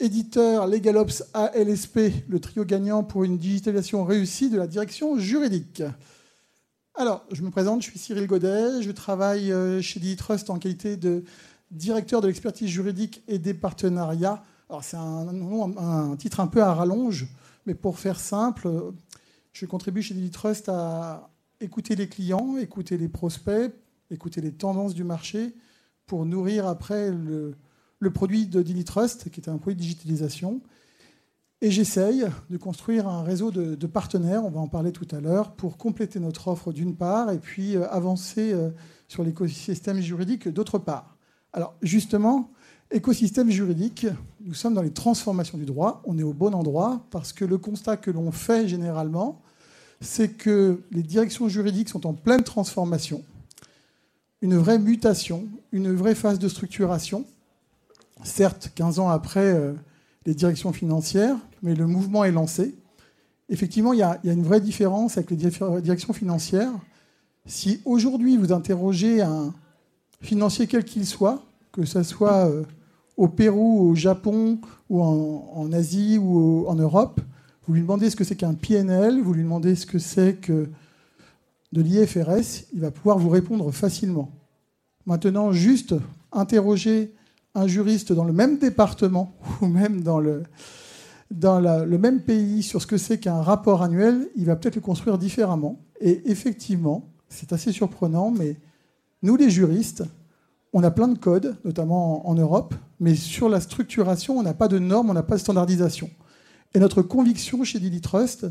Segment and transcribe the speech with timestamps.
[0.00, 5.82] éditeur LegalOps ALSP, le trio gagnant pour une digitalisation réussie de la direction juridique.
[6.94, 10.96] Alors, je me présente, je suis Cyril Godet, je travaille euh, chez Trust en qualité
[10.96, 11.24] de
[11.70, 14.42] directeur de l'expertise juridique et des partenariats.
[14.68, 15.28] Alors, c'est un,
[15.76, 17.28] un, titre un peu à rallonge,
[17.66, 18.68] mais pour faire simple,
[19.52, 21.30] je contribue chez Trust à
[21.60, 23.72] écouter les clients, écouter les prospects,
[24.10, 25.54] écouter les tendances du marché
[26.06, 27.54] pour nourrir après le,
[28.00, 30.60] le produit de Trust, qui est un produit de digitalisation.
[31.60, 35.52] Et j'essaye de construire un réseau de, partenaires, on va en parler tout à l'heure,
[35.52, 38.70] pour compléter notre offre d'une part et puis euh, avancer euh,
[39.08, 41.16] sur l'écosystème juridique d'autre part.
[41.52, 42.50] Alors justement,
[42.92, 44.06] écosystème juridique,
[44.44, 47.58] nous sommes dans les transformations du droit, on est au bon endroit parce que le
[47.58, 49.42] constat que l'on fait généralement,
[50.00, 53.24] c'est que les directions juridiques sont en pleine transformation,
[54.42, 57.24] une vraie mutation, une vraie phase de structuration.
[58.24, 59.72] Certes, 15 ans après euh,
[60.26, 62.74] les directions financières, mais le mouvement est lancé.
[63.48, 66.72] Effectivement, il y, a, une vraie différence avec les directions financières.
[67.46, 69.54] Si aujourd'hui vous interrogez un
[70.20, 71.42] financier quel qu'il soit,
[71.72, 72.64] que ce soit euh,
[73.16, 74.60] au Pérou, au Japon,
[74.90, 77.20] ou en, Asie, ou en Europe,
[77.66, 80.68] vous lui demandez ce que c'est qu'un PNL, vous lui demandez ce que c'est que
[81.72, 84.30] de l'IFRS, il va pouvoir vous répondre facilement.
[85.04, 85.94] Maintenant, juste
[86.32, 87.14] interroger
[87.58, 90.42] un juriste dans le même département ou même dans le,
[91.98, 95.80] même pays sur ce que c'est qu'un rapport annuel, il va peut-être le construire différemment.
[96.00, 98.56] Et effectivement, c'est assez surprenant, mais
[99.22, 100.04] nous, les juristes,
[100.72, 104.68] on a plein de codes, notamment en Europe, mais sur la structuration, on n'a pas
[104.68, 106.10] de normes, on n'a pas de standardisation.
[106.74, 108.46] Et notre conviction chez Dili Trust,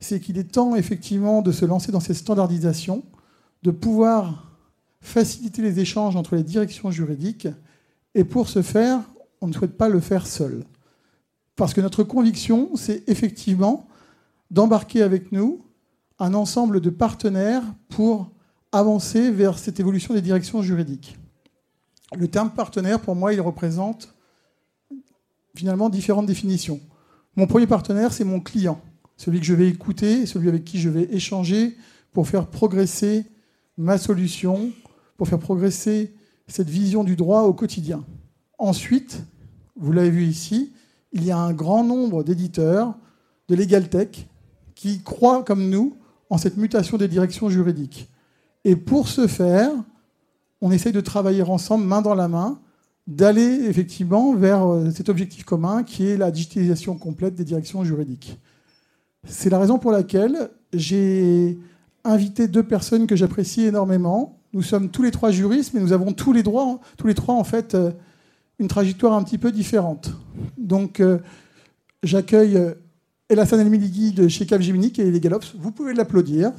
[0.00, 3.02] c'est qu'il est temps effectivement de se lancer dans ces standardisations,
[3.62, 4.56] de pouvoir
[5.00, 7.48] faciliter les échanges entre les directions juridiques.
[8.18, 8.98] Et pour ce faire,
[9.40, 10.64] on ne souhaite pas le faire seul.
[11.54, 13.86] Parce que notre conviction, c'est effectivement
[14.50, 15.64] d'embarquer avec nous
[16.18, 18.32] un ensemble de partenaires pour
[18.72, 21.16] avancer vers cette évolution des directions juridiques.
[22.16, 24.12] Le terme partenaire, pour moi, il représente
[25.54, 26.80] finalement différentes définitions.
[27.36, 28.80] Mon premier partenaire, c'est mon client,
[29.16, 31.76] celui que je vais écouter, celui avec qui je vais échanger
[32.12, 33.26] pour faire progresser
[33.76, 34.72] ma solution,
[35.16, 36.16] pour faire progresser
[36.48, 38.04] cette vision du droit au quotidien.
[38.58, 39.22] Ensuite,
[39.76, 40.72] vous l'avez vu ici,
[41.12, 42.94] il y a un grand nombre d'éditeurs
[43.48, 44.28] de LegalTech
[44.74, 45.96] qui croient, comme nous,
[46.30, 48.08] en cette mutation des directions juridiques.
[48.64, 49.70] Et pour ce faire,
[50.60, 52.60] on essaye de travailler ensemble, main dans la main,
[53.06, 58.38] d'aller effectivement vers euh, cet objectif commun qui est la digitalisation complète des directions juridiques.
[59.26, 61.58] C'est la raison pour laquelle j'ai
[62.04, 64.38] invité deux personnes que j'apprécie énormément.
[64.52, 67.34] Nous sommes tous les trois juristes, mais nous avons tous les droits, tous les trois
[67.34, 67.92] en fait, euh,
[68.58, 70.12] une trajectoire un petit peu différente.
[70.56, 71.18] Donc, euh,
[72.02, 72.74] j'accueille euh,
[73.28, 75.54] Elassane El de chez Capgemini et les Galops.
[75.58, 76.52] Vous pouvez l'applaudir.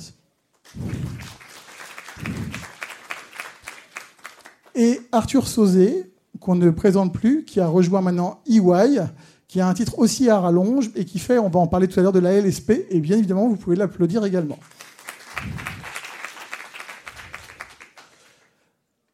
[4.75, 9.01] Et Arthur Sauzé, qu'on ne présente plus, qui a rejoint maintenant EY,
[9.47, 11.99] qui a un titre aussi à rallonge et qui fait, on va en parler tout
[11.99, 12.85] à l'heure, de la LSP.
[12.89, 14.59] Et bien évidemment, vous pouvez l'applaudir également.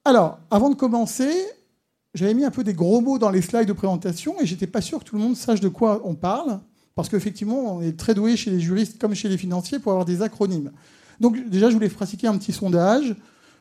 [0.04, 1.32] Alors, avant de commencer,
[2.16, 4.82] j'avais mis un peu des gros mots dans les slides de présentation et j'étais pas
[4.82, 6.60] sûr que tout le monde sache de quoi on parle,
[6.96, 10.06] parce qu'effectivement, on est très doué chez les juristes comme chez les financiers pour avoir
[10.06, 10.72] des acronymes.
[11.20, 13.16] Donc déjà, je voulais pratiquer un petit sondage.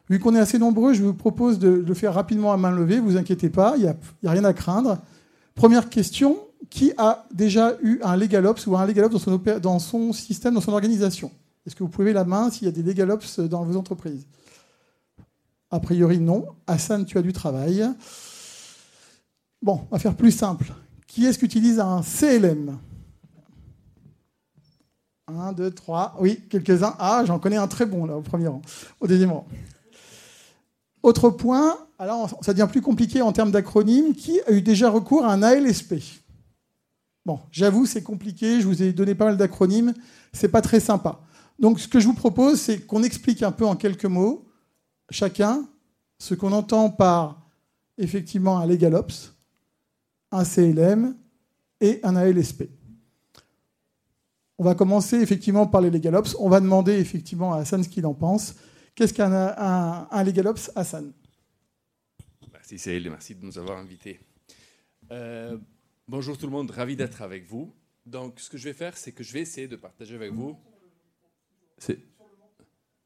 [0.09, 3.01] Vu qu'on est assez nombreux, je vous propose de le faire rapidement à main levée,
[3.01, 4.99] vous inquiétez pas, il n'y a, rien à craindre.
[5.55, 6.39] Première question,
[6.71, 10.61] qui a déjà eu un LegalOps ou un LegalOps dans son, dans son système, dans
[10.61, 11.31] son organisation?
[11.67, 14.27] Est-ce que vous pouvez la main s'il y a des LegalOps dans vos entreprises?
[15.71, 16.47] A priori, non.
[16.67, 17.85] Hassan, tu as du travail.
[19.65, 20.75] Bon, on va faire plus simple.
[21.07, 22.79] Qui est-ce qui utilise un CLM
[25.27, 26.15] Un, deux, trois.
[26.21, 26.95] Oui, quelques-uns.
[26.99, 28.61] Ah, j'en connais un très bon là, au premier rang,
[29.01, 29.47] au deuxième rang.
[31.03, 34.13] Autre point, alors ça devient plus compliqué en termes d'acronyme.
[34.15, 35.95] Qui a eu déjà recours à un ALSP
[37.25, 38.61] Bon, j'avoue, c'est compliqué.
[38.61, 39.95] Je vous ai donné pas mal d'acronymes.
[40.35, 41.21] C'est pas très sympa.
[41.59, 44.47] Donc, ce que je vous propose, c'est qu'on explique un peu en quelques mots,
[45.09, 45.67] chacun,
[46.19, 47.41] ce qu'on entend par
[47.97, 49.34] effectivement un LegalOps,
[50.35, 51.17] un CLM
[51.81, 52.65] et un ALSP.
[54.59, 56.37] On va commencer effectivement par les LegalOps.
[56.39, 58.55] On va demander effectivement à Hassan ce qu'il en pense.
[58.95, 61.13] Qu'est-ce qu'un un, un LegalOps, Hassan?
[62.53, 64.21] Merci Céline, merci de nous avoir invités.
[65.11, 65.59] Euh,
[66.09, 67.75] bonjour tout le monde, ravi d'être avec vous.
[68.07, 70.57] Donc ce que je vais faire, c'est que je vais essayer de partager avec vous.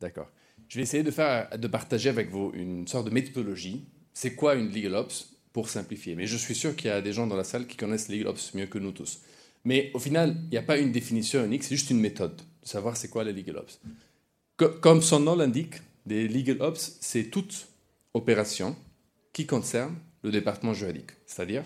[0.00, 0.30] D'accord.
[0.68, 3.88] Je vais essayer de, faire, de partager avec vous une sorte de méthodologie.
[4.12, 6.14] C'est quoi une LegalOps simplifier.
[6.14, 8.28] Mais je suis sûr qu'il y a des gens dans la salle qui connaissent Legal
[8.28, 9.20] Ops mieux que nous tous.
[9.64, 12.68] Mais au final, il n'y a pas une définition unique, c'est juste une méthode de
[12.68, 13.80] savoir c'est quoi les Legal Ops.
[14.80, 15.74] Comme son nom l'indique,
[16.06, 17.68] des Legal Ops, c'est toute
[18.14, 18.76] opération
[19.32, 21.62] qui concerne le département juridique, c'est-à-dire,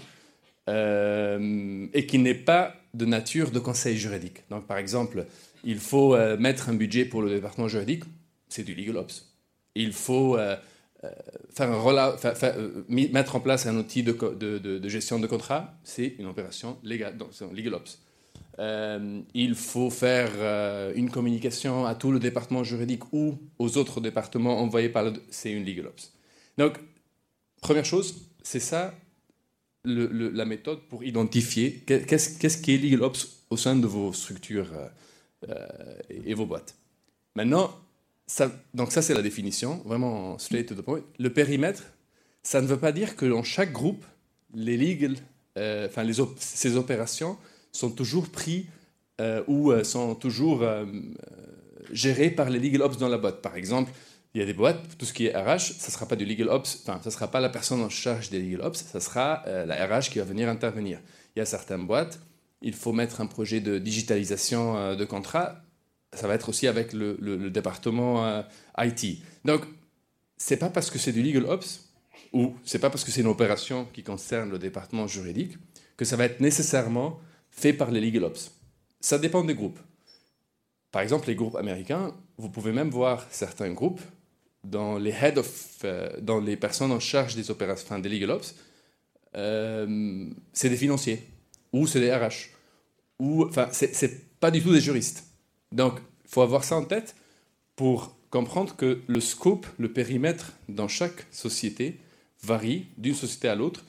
[0.68, 4.44] euh, et qui n'est pas de nature de conseil juridique.
[4.50, 5.26] Donc, par exemple,
[5.64, 8.04] il faut euh, mettre un budget pour le département juridique,
[8.48, 9.32] c'est du legal ops.
[9.74, 10.56] Il faut euh,
[11.50, 16.78] faire un mettre en place un outil de, de, gestion de contrat, c'est une opération
[16.82, 17.98] légale, donc c'est un legal ops.
[19.34, 20.30] il faut faire
[20.94, 25.12] une communication à tout le département juridique ou aux autres départements envoyés par le...
[25.30, 26.12] C'est une legal ops.
[26.58, 26.78] Donc,
[27.60, 28.94] première chose, c'est ça
[29.84, 34.88] la méthode pour identifier qu'est-ce qui est Legal Ops au sein de vos structures euh,
[35.48, 36.76] euh, et vos boîtes.
[37.34, 37.70] Maintenant,
[38.74, 41.02] donc ça c'est la définition, vraiment straight to the point.
[41.18, 41.82] Le périmètre,
[42.42, 44.04] ça ne veut pas dire que dans chaque groupe,
[44.54, 45.16] les legal,
[45.58, 47.36] euh, enfin les ces opérations
[47.72, 48.66] sont toujours pris
[49.46, 50.66] ou sont toujours
[51.92, 53.40] gérées par les legal ops dans la boîte.
[53.40, 53.92] Par exemple,
[54.34, 56.24] il y a des boîtes, tout ce qui est RH, ça ne sera pas du
[56.24, 59.00] legal ops, enfin, ça ne sera pas la personne en charge des legal ops, ça
[59.00, 61.00] sera euh, la RH qui va venir intervenir.
[61.36, 62.18] Il y a certaines boîtes,
[62.62, 65.56] il faut mettre un projet de digitalisation euh, de contrat,
[66.12, 68.42] ça va être aussi avec le, département euh,
[68.78, 69.22] IT.
[69.44, 69.62] Donc,
[70.36, 71.88] c'est pas parce que c'est du legal ops
[72.32, 75.56] ou c'est pas parce que c'est une opération qui concerne le département juridique
[75.96, 77.20] que ça va être nécessairement
[77.50, 78.52] fait par les legal ops.
[79.00, 79.78] Ça dépend des groupes.
[80.90, 84.00] Par exemple, les groupes américains, vous pouvez même voir certains groupes
[84.64, 88.30] dans les head of, euh, dans les personnes en charge des opérations, enfin, des legal
[88.30, 88.54] ops,
[89.34, 91.26] euh, c'est des financiers
[91.72, 92.50] ou c'est des RH
[93.18, 95.31] ou enfin c'est pas du tout des juristes.
[95.72, 97.16] Donc il faut avoir ça en tête
[97.76, 101.98] pour comprendre que le scope, le périmètre dans chaque société
[102.42, 103.84] varie d'une société à l'autre,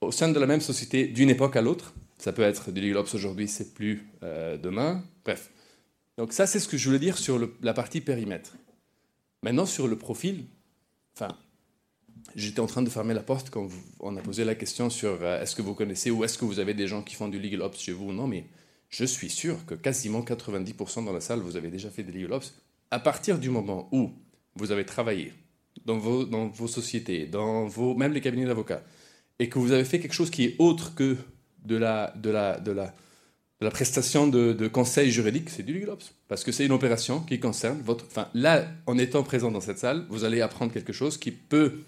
[0.00, 1.94] au sein de la même société d'une époque à l'autre.
[2.18, 5.04] Ça peut être des legal ops aujourd'hui, c'est plus euh, demain.
[5.24, 5.50] Bref.
[6.16, 8.56] Donc ça c'est ce que je voulais dire sur la partie périmètre.
[9.42, 10.44] Maintenant, sur le profil,
[11.14, 11.28] enfin,
[12.34, 13.68] j'étais en train de fermer la porte quand
[14.00, 16.58] on a posé la question sur euh, est-ce que vous connaissez ou est-ce que vous
[16.58, 18.46] avez des gens qui font du legal ops chez vous Non, mais
[18.88, 22.34] je suis sûr que quasiment 90% dans la salle, vous avez déjà fait des legal
[22.34, 22.54] ops.
[22.90, 24.12] À partir du moment où
[24.54, 25.32] vous avez travaillé
[25.84, 28.82] dans vos, sociétés, dans vos, même les cabinets d'avocats,
[29.38, 31.16] et que vous avez fait quelque chose qui est autre que
[31.64, 35.96] de la, de la, de la, prestation de, conseil juridique, c'est du legal.
[36.28, 38.04] Parce que c'est une opération qui concerne votre.
[38.06, 41.80] Enfin, là, en étant présent dans cette salle, vous allez apprendre quelque chose qui peut,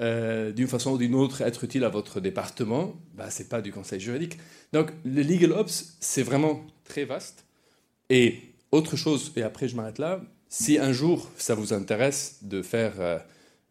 [0.00, 2.94] euh, d'une façon ou d'une autre, être utile à votre département.
[3.14, 4.38] Bah, ce n'est pas du conseil juridique.
[4.72, 7.46] Donc, le legal ops, c'est vraiment très vaste.
[8.10, 8.40] Et
[8.72, 12.92] autre chose, et après je m'arrête là, si un jour ça vous intéresse de faire
[13.00, 13.18] euh,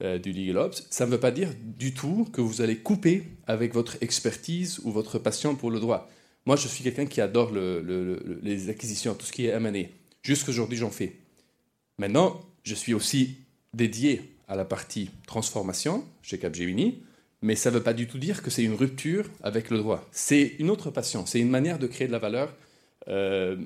[0.04, 3.24] euh, du legal ops, ça ne veut pas dire du tout que vous allez couper
[3.46, 6.10] avec votre expertise ou votre passion pour le droit.
[6.48, 9.90] Moi, je suis quelqu'un qui adore les acquisitions, tout ce qui est M&A.
[10.22, 11.18] Jusqu'aujourd'hui, j'en fais.
[11.98, 13.38] Maintenant, je suis aussi
[13.74, 17.02] dédié à la partie transformation chez Capgemini,
[17.42, 20.04] mais ça ne veut pas du tout dire que c'est une rupture avec le droit.
[20.12, 22.54] C'est une autre passion, c'est une manière de créer de la valeur,
[23.08, 23.58] euh,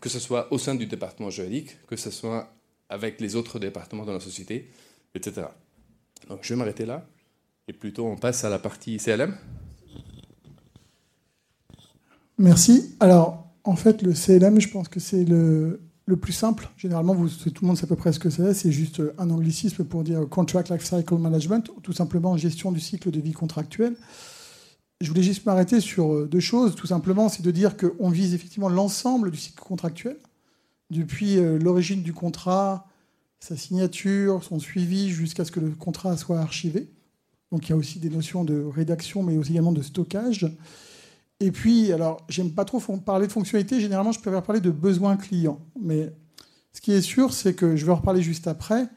[0.00, 2.52] que ce soit au sein du département juridique, que ce soit
[2.88, 4.70] avec les autres départements de la société,
[5.14, 5.48] etc.
[6.28, 7.06] Donc je vais m'arrêter là,
[7.68, 9.36] et plutôt on passe à la partie CLM.
[12.38, 12.94] Merci.
[13.00, 15.80] Alors, en fait, le CLM, je pense que c'est le,
[16.14, 16.70] plus simple.
[16.76, 18.54] Généralement, tout le monde sait à peu près ce que c'est.
[18.54, 22.78] C'est juste un anglicisme pour dire Contract Life Cycle Management, ou tout simplement gestion du
[22.78, 23.96] cycle de vie contractuel.
[25.00, 26.74] Je voulais juste m'arrêter sur euh, deux choses.
[26.74, 30.16] Tout simplement, c'est de dire qu'on vise effectivement l'ensemble du cycle contractuel,
[30.90, 32.86] depuis euh, l'origine du contrat,
[33.38, 36.88] sa signature, son suivi, jusqu'à ce que le contrat soit archivé.
[37.52, 40.46] Donc il y a aussi des notions de rédaction, mais aussi également de stockage.
[41.40, 43.80] Et puis, alors, j'aime pas trop parler de fonctionnalité.
[43.80, 45.60] Généralement, je préfère parler de besoins clients.
[45.80, 46.12] Mais
[46.72, 48.88] ce qui est sûr, c'est que je vais en reparler juste après.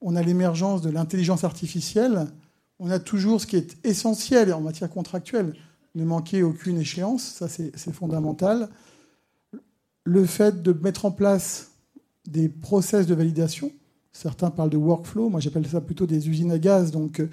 [0.00, 2.26] On a l'émergence de l'intelligence artificielle.
[2.78, 5.54] On a toujours ce qui est essentiel en matière contractuelle.
[5.94, 8.68] Ne manquer aucune échéance, ça c'est fondamental.
[10.04, 11.72] Le fait de mettre en place
[12.26, 13.72] des process de validation.
[14.12, 15.28] Certains parlent de workflow.
[15.28, 16.90] Moi, j'appelle ça plutôt des usines à gaz.
[16.90, 17.28] Donc, euh,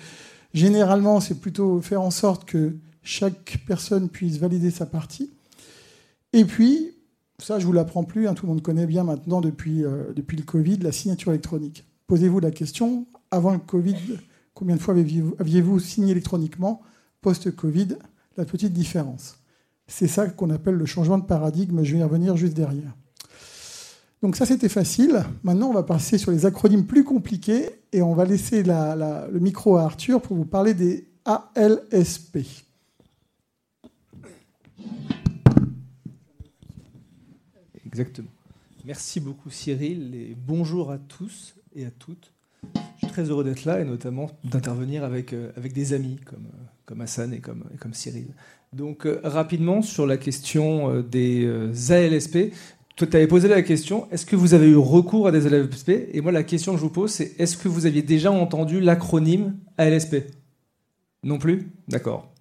[0.54, 2.76] généralement, c'est plutôt faire en sorte que
[3.08, 5.32] chaque personne puisse valider sa partie.
[6.34, 6.92] Et puis,
[7.40, 10.36] ça je vous l'apprends plus, hein, tout le monde connaît bien maintenant depuis, euh, depuis
[10.36, 11.86] le Covid, la signature électronique.
[12.08, 13.96] Posez-vous la question, avant le Covid,
[14.54, 16.82] combien de fois aviez-vous signé électroniquement
[17.22, 17.96] Post-Covid,
[18.36, 19.38] la petite différence.
[19.88, 22.94] C'est ça qu'on appelle le changement de paradigme, je vais y revenir juste derrière.
[24.22, 25.24] Donc ça c'était facile.
[25.44, 29.78] Maintenant on va passer sur les acronymes plus compliqués et on va laisser le micro
[29.78, 32.67] à Arthur pour vous parler des ALSP.
[38.00, 38.30] Exactement.
[38.86, 42.32] Merci beaucoup Cyril et bonjour à tous et à toutes.
[42.64, 46.46] Je suis très heureux d'être là et notamment d'intervenir avec, euh, avec des amis comme,
[46.46, 47.64] euh, comme Hassan et comme,
[47.94, 48.28] Cyril.
[48.72, 51.50] Donc euh, rapidement sur la question des
[51.90, 52.54] ALSP,
[52.96, 55.90] toi tu avais posé la question, est-ce que vous avez eu recours à des ALSP
[55.90, 58.80] Et moi la question que je vous pose c'est, est-ce que vous aviez déjà entendu
[58.80, 60.18] l'acronyme ALSP
[61.24, 61.72] Non plus?
[61.88, 62.32] D'accord.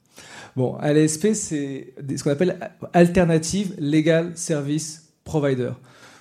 [0.55, 2.59] Bon, ALSP c'est ce qu'on appelle
[2.93, 5.73] Alternative Legal Service Provider.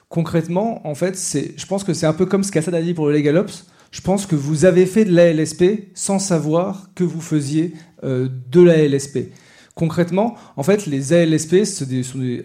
[0.10, 1.18] Concrètement, en fait,
[1.58, 3.64] je pense que c'est un peu comme ce qu'Assad a dit pour le LegalOps
[3.96, 8.62] je pense que vous avez fait de l'ALSP sans savoir que vous faisiez euh, de
[8.62, 9.30] l'ALSP.
[9.74, 11.64] Concrètement, en fait, les ALSP,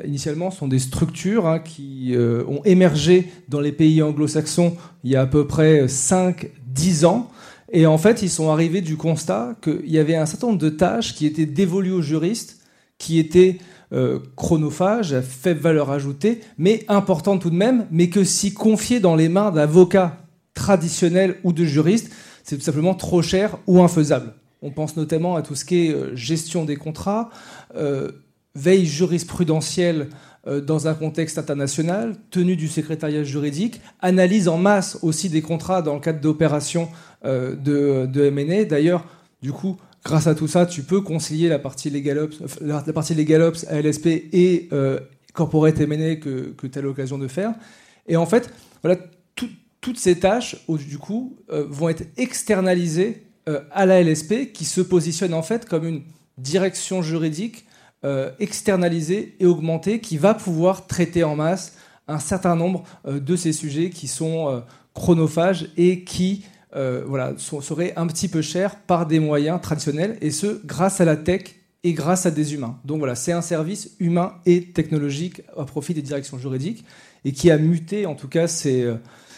[0.05, 5.17] initialement, sont des structures hein, qui euh, ont émergé dans les pays anglo-saxons il y
[5.17, 7.29] a à peu près 5-10 ans.
[7.73, 10.71] Et en fait, ils sont arrivés du constat qu'il y avait un certain nombre de
[10.71, 12.61] tâches qui étaient dévolues aux juristes,
[12.97, 13.59] qui étaient
[13.92, 19.00] euh, chronophages, à faible valeur ajoutée, mais importantes tout de même, mais que si confiées
[19.00, 20.18] dans les mains d'avocats
[20.54, 22.12] traditionnel ou de juriste,
[22.44, 24.35] c'est tout simplement trop cher ou infaisable.
[24.62, 27.30] On pense notamment à tout ce qui est euh, gestion des contrats,
[27.75, 28.12] euh,
[28.54, 30.09] veille jurisprudentielle
[30.47, 35.92] dans un contexte international, tenue du secrétariat juridique, analyse en masse aussi des contrats dans
[35.92, 36.88] le cadre d'opérations
[37.23, 38.64] de, de M&A.
[38.64, 39.04] D'ailleurs,
[39.42, 43.64] du coup, grâce à tout ça, tu peux concilier la partie LegalOps, la partie LegalOps,
[43.69, 44.69] ALSP et
[45.33, 47.54] corporate M&A que, tu as l'occasion de faire.
[48.07, 48.52] Et en fait,
[48.83, 48.97] voilà,
[49.80, 54.80] toutes ces tâches, du coup, euh, vont être externalisées euh, à la LSP, qui se
[54.80, 56.02] positionne en fait comme une
[56.38, 57.64] direction juridique
[58.04, 61.75] euh, externalisée et augmentée, qui va pouvoir traiter en masse
[62.09, 64.64] un certain nombre de ces sujets qui sont
[64.95, 70.60] chronophages et qui voilà, seraient un petit peu chers par des moyens traditionnels, et ce,
[70.64, 71.42] grâce à la tech
[71.82, 72.78] et grâce à des humains.
[72.84, 76.84] Donc voilà, c'est un service humain et technologique à profit des directions juridiques,
[77.24, 78.88] et qui a muté, en tout cas, ces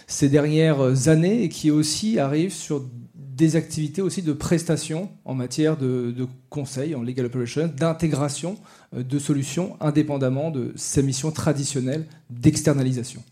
[0.06, 2.84] ces dernières années et qui aussi arrive sur
[3.14, 6.14] des activités aussi de prestation en matière de,
[6.50, 8.56] conseil en legal operations, d'intégration
[8.94, 13.22] euh, de solutions indépendamment de sa mission traditionnelle d'externalisation.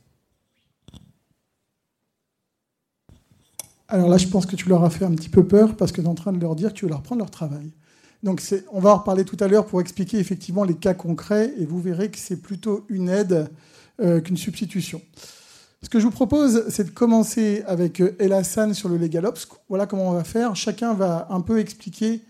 [3.91, 6.01] Alors là, je pense que tu leur as fait un petit peu peur parce que
[6.01, 7.73] tu es en train de leur dire que tu veux leur prendre leur travail.
[8.23, 11.67] Donc on va en reparler tout à l'heure pour expliquer effectivement les cas concrets et
[11.67, 13.51] vous verrez que c'est plutôt une aide
[14.01, 15.03] euh, qu'une substitution.
[15.83, 19.49] Ce que je vous propose, c'est de commencer avec euh, El Hassan sur le LegalOps.
[19.69, 20.55] Voilà comment on va faire.
[20.55, 22.21] Chacun va un peu expliquer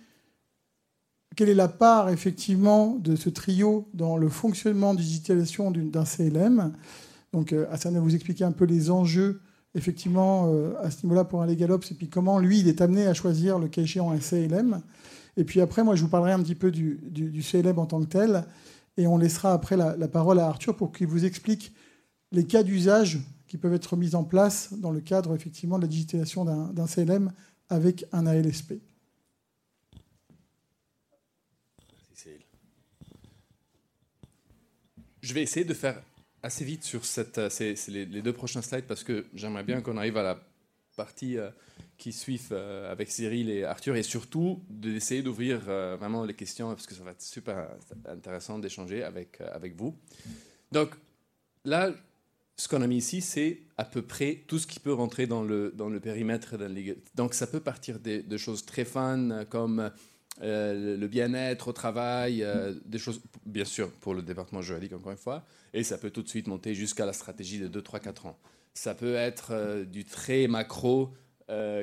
[1.37, 6.73] quelle est la part effectivement de ce trio dans le fonctionnement digitalisation d'un CLM.
[7.35, 9.43] Donc euh, Hassan va vous expliquer un peu les enjeux
[9.75, 13.07] effectivement euh, à ce niveau-là pour un LegalOps et puis comment lui il est amené
[13.07, 14.83] à choisir le cas échéant un CLM.
[15.37, 18.07] Et puis après, moi je vous parlerai un petit peu du, CLM en tant que
[18.07, 18.45] tel
[18.97, 21.73] et on laissera après la, parole à Arthur pour qu'il vous explique
[22.33, 25.89] les cas d'usage qui peuvent être mises en place dans le cadre effectivement de la
[25.89, 27.33] digitalisation d'un CLM
[27.69, 28.75] avec un ALSP.
[35.23, 36.03] Je vais essayer de faire
[36.43, 40.23] assez vite sur euh, les, deux prochains slides parce que j'aimerais bien qu'on arrive à
[40.23, 40.41] la
[40.97, 41.51] partie euh,
[41.97, 46.87] qui suit euh, avec Cyril et Arthur et surtout d'essayer d'ouvrir vraiment les questions parce
[46.87, 47.69] que ça va être super
[48.07, 49.97] intéressant d'échanger avec, avec vous.
[50.73, 50.95] Donc
[51.65, 51.93] là,
[52.57, 55.43] ce qu'on a mis ici, c'est à peu près tout ce qui peut rentrer dans
[55.43, 56.75] le, dans le périmètre d'un
[57.15, 59.91] Donc ça peut partir de, choses très fun comme
[60.43, 65.13] euh, le bien-être au travail, euh, des choses, bien sûr, pour le département juridique, encore
[65.13, 65.45] une fois,
[65.75, 68.39] et ça peut tout de suite monter jusqu'à la stratégie de 2, 3, 4 ans.
[68.73, 71.15] Ça peut être euh, du très macro,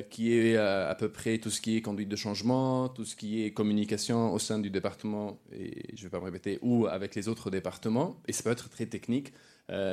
[0.08, 3.44] qui est à peu près tout ce qui est conduite de changement, tout ce qui
[3.44, 7.14] est communication au sein du département, et je ne vais pas me répéter, ou avec
[7.14, 9.34] les autres départements, et ça peut être très technique,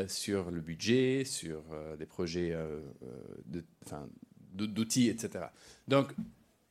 [0.07, 1.61] sur le budget, sur
[1.99, 2.55] des projets
[4.53, 5.47] d'outils, etc.
[5.89, 6.13] Donc,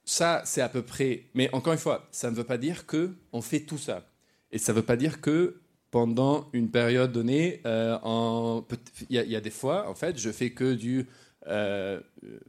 [0.05, 1.25] ça, c'est à peu près.
[1.35, 4.07] Mais encore une fois, ça ne veut pas dire qu'on fait tout ça.
[4.51, 8.71] Et ça ne veut pas dire que pendant une période donnée, il
[9.11, 11.07] y, a des fois, en fait, je fais que du.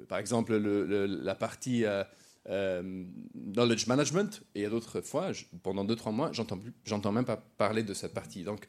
[0.08, 1.86] par exemple, la partie.
[2.48, 5.32] knowledge management, et il y a d'autres fois,
[5.64, 6.32] pendant 2-3 mois,
[6.84, 8.44] j'entends même pas parler de cette partie.
[8.44, 8.68] Donc,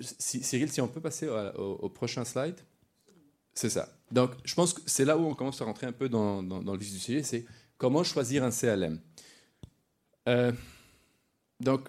[0.00, 2.58] Cyril, si on peut passer au, prochain slide.
[3.54, 3.88] C'est ça.
[4.12, 6.78] Donc, je pense que c'est là où on commence à rentrer un peu dans, le
[6.78, 7.44] vif du sujet, c'est
[7.78, 9.00] comment choisir un CLM.
[10.28, 10.52] Euh,
[11.60, 11.88] donc,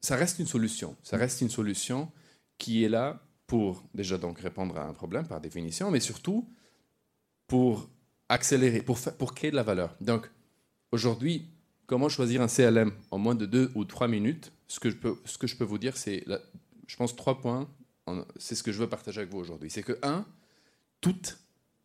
[0.00, 0.96] ça reste une solution.
[1.02, 2.12] Ça reste une solution
[2.58, 6.48] qui est là pour déjà donc répondre à un problème par définition, mais surtout
[7.46, 7.88] pour
[8.28, 9.96] accélérer, pour, créer de la valeur.
[10.00, 10.30] Donc,
[10.92, 11.50] aujourd'hui,
[11.86, 15.16] comment choisir un CLM en moins de deux ou trois minutes, ce que je peux,
[15.24, 16.24] ce que je peux vous dire, c'est,
[16.86, 17.68] je pense, trois points.
[18.36, 19.70] C'est ce que je veux partager avec vous aujourd'hui.
[19.70, 20.26] C'est que, un,
[21.00, 21.38] toutes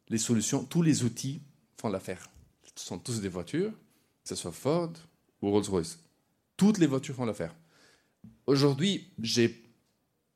[0.10, 1.42] les solutions, tous les outils
[1.77, 2.33] font l'affaire.
[2.75, 4.94] Sont tous des voitures, que ce soit Ford
[5.42, 6.00] ou Rolls-Royce.
[6.58, 7.56] Toutes les voitures font l'affaire.
[8.46, 9.63] Aujourd'hui, j'ai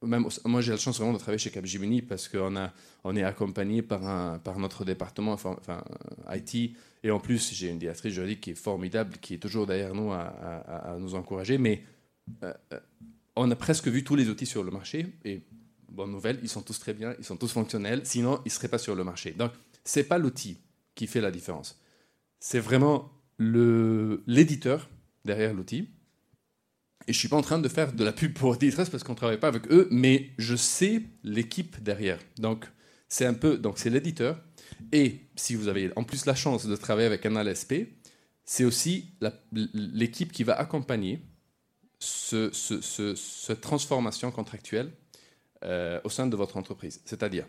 [0.04, 2.70] même, moi, j'ai la chance vraiment de travailler chez Capgemini parce qu'on
[3.04, 5.58] on est accompagné par, un, par notre département enfin,
[6.32, 6.76] IT.
[7.04, 10.12] Et en plus, j'ai une directrice juridique qui est formidable, qui est toujours derrière nous
[10.12, 11.58] à, nous encourager.
[11.58, 11.84] Mais
[12.44, 12.80] euh, euh,
[13.36, 15.08] on a presque vu tous les outils sur le marché.
[15.26, 15.42] Et
[15.90, 18.02] bonne nouvelle, ils sont tous très bien, ils sont tous fonctionnels.
[18.04, 19.32] Sinon, ils ne seraient pas sur le marché.
[19.32, 19.52] Donc,
[19.84, 20.58] ce n'est pas l'outil
[20.94, 21.80] qui fait la différence.
[22.40, 24.90] C'est vraiment l'éditeur
[25.26, 25.90] derrière l'outil
[27.08, 29.16] et je suis pas en train de faire de la pub pour Distress parce qu'on
[29.16, 32.20] travaille pas avec eux, mais je sais l'équipe derrière.
[32.38, 32.66] Donc
[33.08, 34.42] c'est un peu, donc c'est l'éditeur.
[34.92, 37.74] Et si vous avez en plus la chance de travailler avec un LSP,
[38.44, 39.14] c'est aussi
[39.74, 41.22] l'équipe qui va accompagner
[42.00, 44.92] ce, cette transformation contractuelle
[45.64, 47.02] euh, au sein de votre entreprise.
[47.06, 47.48] C'est-à-dire,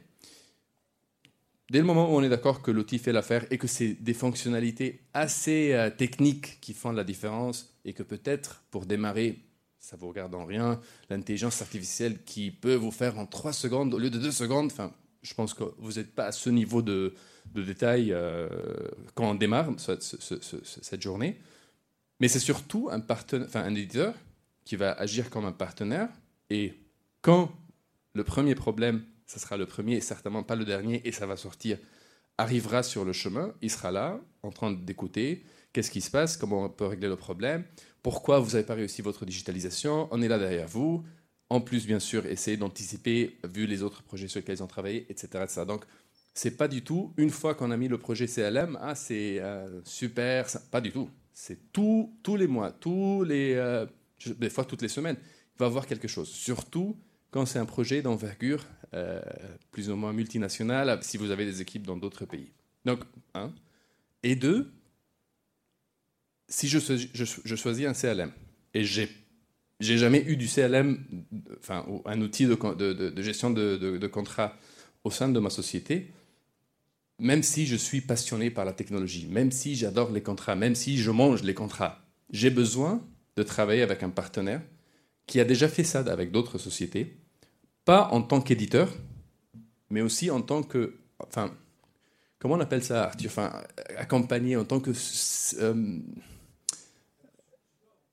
[1.71, 4.15] dès le moment où on est d'accord que l'outil fait l'affaire et que c'est des
[4.15, 9.39] fonctionnalités assez euh, techniques qui font la différence et que peut-être pour démarrer,
[9.79, 10.81] ça vous regarde en rien.
[11.11, 14.93] L'intelligence artificielle qui peut vous faire en 3 secondes au lieu de 2 secondes, enfin,
[15.23, 17.15] je pense que vous n'êtes pas à ce niveau de,
[17.55, 18.49] détail euh,
[19.15, 21.39] quand on démarre cette journée.
[22.21, 24.15] Mais c'est surtout un, enfin, un éditeur
[24.65, 26.09] qui va agir comme un partenaire.
[26.51, 26.75] Et
[27.23, 27.51] quand
[28.13, 31.37] le premier problème, ce sera le premier et certainement pas le dernier, et ça va
[31.37, 31.79] sortir,
[32.39, 36.65] arrivera sur le chemin, il sera là, en train d'écouter, qu'est-ce qui se passe, comment
[36.65, 37.65] on peut régler le problème,
[38.03, 41.05] pourquoi vous n'avez pas réussi votre digitalisation, on est là derrière vous.
[41.51, 45.07] En plus, bien sûr, essayer d'anticiper, vu les autres projets sur lesquels ils ont travaillé,
[45.11, 45.45] etc.
[45.45, 45.65] etc.
[45.67, 45.85] Donc,
[46.35, 49.81] c'est pas du tout, une fois qu'on a mis le projet CLM, ah, c'est euh,
[49.85, 51.11] super, pas du tout.
[51.33, 53.87] C'est tous les mois, tous les, euh,
[54.27, 56.29] des fois toutes les semaines, il va y avoir quelque chose.
[56.29, 56.97] Surtout
[57.31, 58.65] quand c'est un projet d'envergure
[58.95, 59.21] euh,
[59.71, 62.51] plus ou moins multinationale, si vous avez des équipes dans d'autres pays.
[62.85, 63.01] Donc,
[63.35, 63.53] un.
[64.23, 64.73] Et deux,
[66.49, 66.79] si je,
[67.57, 68.33] choisis un CLM
[68.75, 69.09] et j'ai
[69.81, 71.05] j'ai jamais eu du CLM,
[71.57, 74.57] enfin un outil de, de, gestion de, contrat
[75.05, 76.11] au sein de ma société,
[77.21, 80.99] même si je suis passionné par la technologie, même si j'adore les contrats, même si
[80.99, 84.63] je mange les contrats, j'ai besoin de travailler avec un partenaire
[85.27, 87.17] qui a déjà fait ça avec d'autres sociétés,
[87.89, 88.95] pas en tant qu'éditeur,
[89.89, 91.51] mais aussi en tant que, enfin,
[92.39, 93.51] comment on appelle ça, Arthur, enfin,
[93.97, 94.91] accompagné en tant que
[95.63, 95.99] euh,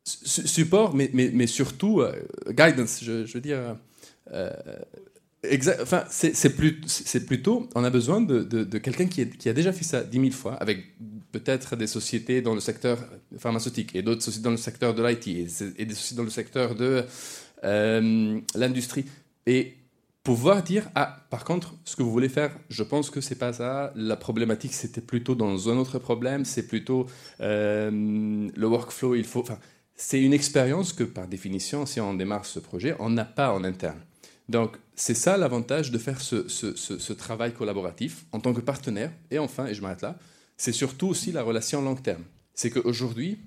[0.06, 2.14] support, mais, mais, mais surtout euh,
[2.52, 3.76] guidance, je, veux dire.
[4.32, 4.50] Euh,
[5.82, 6.80] enfin, c'est plus,
[7.28, 10.32] plutôt, on a besoin de, de, quelqu'un qui, qui, a déjà fait ça dix mille
[10.32, 10.86] fois, avec
[11.34, 12.98] peut-être des sociétés dans le secteur
[13.38, 16.76] pharmaceutique et d'autres sociétés dans le secteur de l'IT et, des sociétés dans le secteur
[16.76, 17.04] de
[17.66, 19.04] euh, l'industrie.
[19.46, 19.76] Et
[20.24, 23.54] pouvoir dire, ah, par contre, ce que vous voulez faire, je pense que c'est pas
[23.54, 23.94] ça.
[23.96, 26.46] La problématique, c'était plutôt dans un autre problème.
[26.46, 27.06] C'est plutôt
[27.40, 29.16] le workflow.
[29.16, 29.60] Il faut, enfin,
[29.96, 33.64] c'est une expérience que, par définition, si on démarre ce projet, on n'a pas en
[33.64, 34.00] interne.
[34.50, 39.12] Donc, c'est ça l'avantage de faire ce, travail collaboratif en tant que partenaire.
[39.32, 40.18] Et enfin, et je m'arrête là,
[40.58, 42.24] c'est surtout aussi la relation long terme.
[42.54, 43.40] C'est qu'aujourd'hui,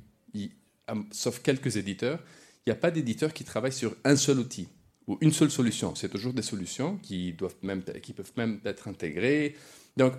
[1.11, 2.21] sauf quelques éditeurs,
[2.67, 4.69] il n'y a pas d'éditeurs qui travaillent sur un seul outil
[5.09, 5.95] ou une seule solution.
[5.95, 9.57] C'est toujours des solutions qui, doivent même, qui peuvent même être intégrées.
[9.97, 10.13] Donc,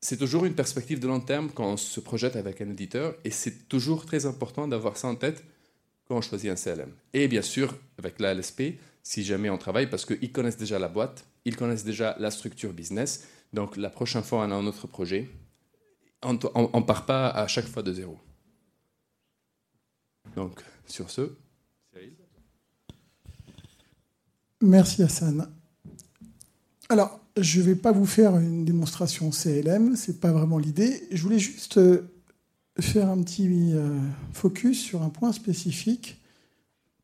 [0.00, 3.30] c'est toujours une perspective de long terme quand on se projette avec un éditeur et
[3.30, 5.44] c'est toujours très important d'avoir ça en tête
[6.08, 6.90] quand on choisit un CLM.
[7.12, 10.88] Et bien sûr, avec la LSP, si jamais on travaille, parce qu'ils connaissent déjà la
[10.88, 13.28] boîte, ils connaissent déjà la structure business.
[13.52, 15.28] Donc la prochaine fois on a un autre projet,
[16.22, 18.18] on ne part pas à chaque fois de zéro.
[20.34, 21.32] Donc sur ce,
[21.92, 22.14] Cyril.
[24.62, 25.48] Merci Hassan.
[26.90, 31.06] Alors, je ne vais pas vous faire une démonstration CLM, ce n'est pas vraiment l'idée.
[31.10, 32.10] Je voulais juste euh,
[32.78, 33.98] faire un petit euh,
[34.32, 36.20] focus sur un point spécifique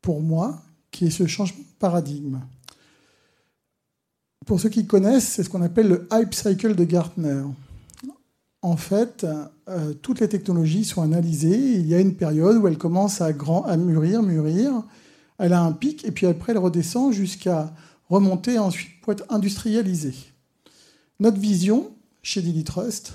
[0.01, 2.39] pour moi, qui est ce changement de paradigme.
[4.45, 7.41] Pour ceux qui connaissent, c'est ce qu'on appelle le hype cycle de Gartner.
[8.61, 9.25] En fait,
[9.67, 11.75] euh, toutes les technologies sont analysées.
[11.75, 14.83] Il y a une période où elles commencent à, grand, à mûrir, mûrir.
[15.37, 17.73] Elle a un pic et puis après elle redescend jusqu'à
[18.09, 20.13] remonter ensuite pour être industrialisé.
[21.19, 23.13] Notre vision chez Dili Trust,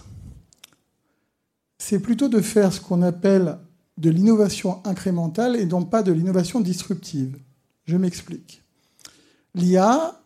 [1.78, 3.58] c'est plutôt de faire ce qu'on appelle
[3.98, 7.36] de l'innovation incrémentale et non pas de l'innovation disruptive.
[7.84, 8.62] Je m'explique.
[9.54, 10.20] L'IA,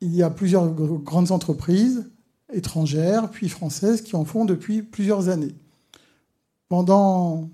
[0.00, 2.10] il y a plusieurs grandes entreprises
[2.52, 5.54] étrangères, puis françaises, qui en font depuis plusieurs années.
[6.68, 7.48] Pendant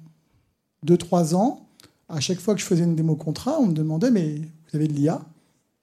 [0.87, 1.68] 2-3 ans,
[2.11, 4.88] à chaque fois que je faisais une démo contrat, on me demandait Mais vous avez
[4.88, 5.23] de l'IA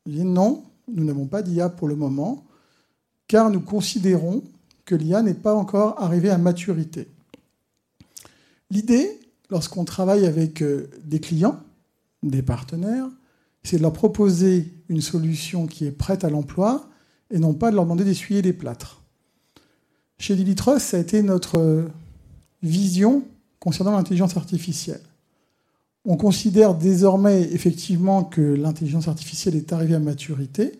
[0.05, 0.63] Je disais Non,
[0.93, 2.45] nous n'avons pas d'IA pour le moment,
[3.27, 4.43] car nous considérons
[4.85, 7.07] que l'IA n'est pas encore arrivée à maturité.
[8.69, 11.59] L'idée, lorsqu'on travaille avec euh, des clients,
[12.23, 13.07] des partenaires,
[13.63, 16.89] c'est de leur proposer une solution qui est prête à l'emploi
[17.31, 19.01] et non pas de leur demander d'essuyer les plâtres.
[20.17, 21.85] Chez Dilitrust, ça a été notre
[22.63, 23.23] vision
[23.59, 25.01] concernant l'intelligence artificielle.
[26.09, 30.79] On considère désormais effectivement que l'intelligence artificielle est arrivée à maturité,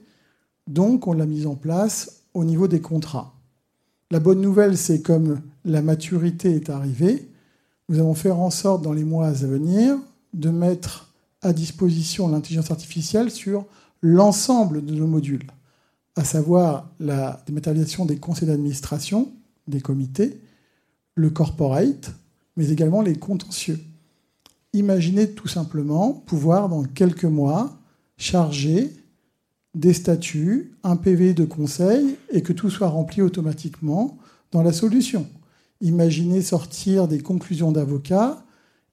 [0.67, 3.35] donc on l'a mise en place au niveau des contrats.
[4.09, 7.27] La bonne nouvelle, c'est comme la maturité est arrivée,
[7.89, 9.97] nous allons faire en sorte dans les mois à venir
[10.33, 13.65] de mettre à disposition l'intelligence artificielle sur
[14.01, 15.51] l'ensemble de nos modules,
[16.15, 19.29] à savoir la dématérialisation des conseils d'administration,
[19.67, 20.39] des comités,
[21.15, 22.13] le corporate,
[22.55, 23.79] mais également les contentieux.
[24.77, 27.79] Imaginez tout simplement pouvoir, dans quelques mois,
[28.15, 28.93] charger
[29.73, 34.19] des statuts, un PV de conseil, et que tout soit rempli automatiquement
[34.51, 35.27] dans la solution.
[35.81, 38.45] Imaginez sortir des conclusions d'avocat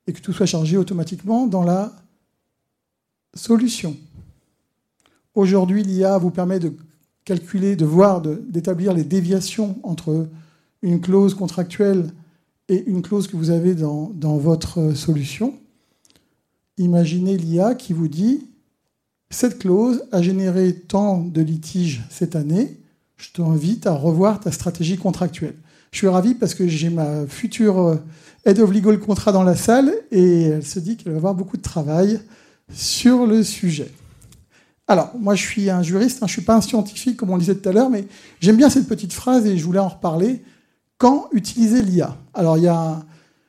[0.06, 1.92] et que tout soit chargé automatiquement dans la
[3.34, 3.94] solution.
[5.34, 6.72] Aujourd'hui, l'IA vous permet de
[7.26, 10.28] calculer, de voir, d'établir les déviations entre
[10.80, 12.10] une clause contractuelle
[12.70, 15.58] et une clause que vous avez dans, dans votre solution.
[16.78, 18.46] Imaginez l'IA qui vous dit
[19.30, 22.76] cette clause a généré tant de litiges cette année,
[23.16, 25.56] je t'invite à revoir ta stratégie contractuelle.
[25.90, 27.98] Je suis ravi parce que j'ai ma future
[28.44, 31.56] Head of Legal Contrat dans la salle et elle se dit qu'elle va avoir beaucoup
[31.56, 32.20] de travail
[32.72, 33.90] sur le sujet.
[34.86, 37.38] Alors, moi, je suis un juriste, hein, je ne suis pas un scientifique, comme on
[37.38, 38.06] disait tout à l'heure, mais
[38.40, 40.42] j'aime bien cette petite phrase et je voulais en reparler.
[40.98, 43.02] Quand utiliser l'IA Alors, il y a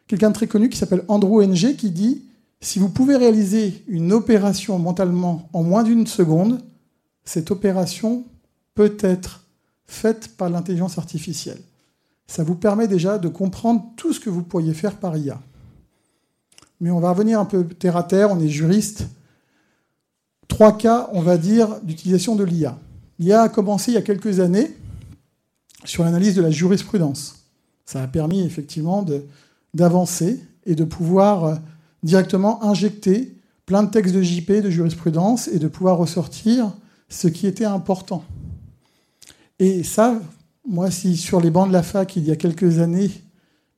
[0.07, 2.23] quelqu'un de très connu qui s'appelle Andrew Ng qui dit
[2.61, 6.61] si vous pouvez réaliser une opération mentalement en moins d'une seconde,
[7.23, 8.23] cette opération
[8.73, 9.45] peut être
[9.87, 11.59] faite par l'intelligence artificielle.
[12.27, 15.39] Ça vous permet déjà de comprendre tout ce que vous pourriez faire par IA.
[16.81, 19.07] Mais on va revenir un peu terre à terre, on est juriste.
[20.47, 22.77] Trois cas, on va dire, d'utilisation de l'IA.
[23.19, 24.75] L'IA a commencé il y a quelques années
[25.85, 27.45] sur l'analyse de la jurisprudence.
[27.85, 29.05] Ça a permis effectivement
[29.73, 31.55] d'avancer et de pouvoir euh,
[32.05, 36.71] directement injecter plein de textes de JP, de jurisprudence, et de pouvoir ressortir
[37.09, 38.23] ce qui était important.
[39.57, 40.21] Et ça,
[40.67, 43.09] moi, si sur les bancs de la fac, il y a quelques années,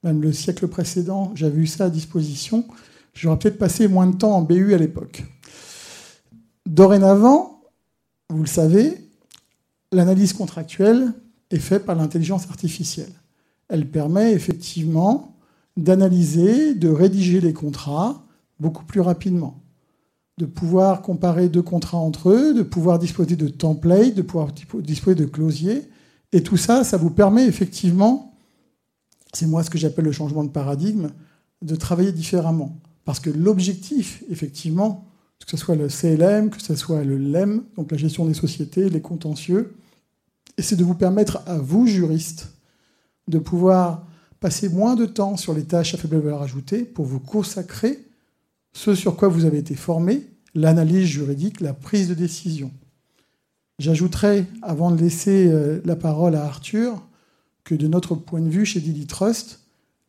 [0.03, 2.65] même le siècle précédent, j'avais eu ça à disposition,
[3.13, 5.23] j'aurais peut-être passé moins de temps en BU à l'époque.
[6.65, 7.61] Dorénavant,
[8.29, 9.09] vous le savez,
[9.93, 11.13] l'analyse contractuelle
[11.49, 13.13] est faite par l'intelligence artificielle.
[13.69, 15.36] Elle permet effectivement
[15.77, 18.25] d'analyser, de rédiger les contrats
[18.59, 19.61] beaucoup plus rapidement,
[20.37, 25.15] de pouvoir comparer deux contrats entre eux, de pouvoir disposer de templates, de pouvoir disposer
[25.15, 25.83] de closiers.
[26.31, 28.33] Et tout ça, ça vous permet effectivement,
[29.33, 31.11] c'est moi ce que j'appelle le changement de paradigme,
[31.61, 32.77] de travailler différemment.
[33.05, 35.05] Parce que l'objectif, effectivement,
[35.39, 38.89] que ce soit le CLM, que ce soit le LEM, donc la gestion des sociétés,
[38.89, 39.75] les contentieux,
[40.59, 42.53] c'est de vous permettre à vous, juristes,
[43.27, 44.07] de pouvoir
[44.39, 47.99] passer moins de temps sur les tâches à faible valeur ajoutée pour vous consacrer
[48.73, 52.71] ce sur quoi vous avez été formé, l'analyse juridique, la prise de décision.
[53.79, 57.01] J'ajouterai, avant de laisser euh, la parole à Arthur,
[57.63, 59.61] que de notre point de vue chez Dili Trust,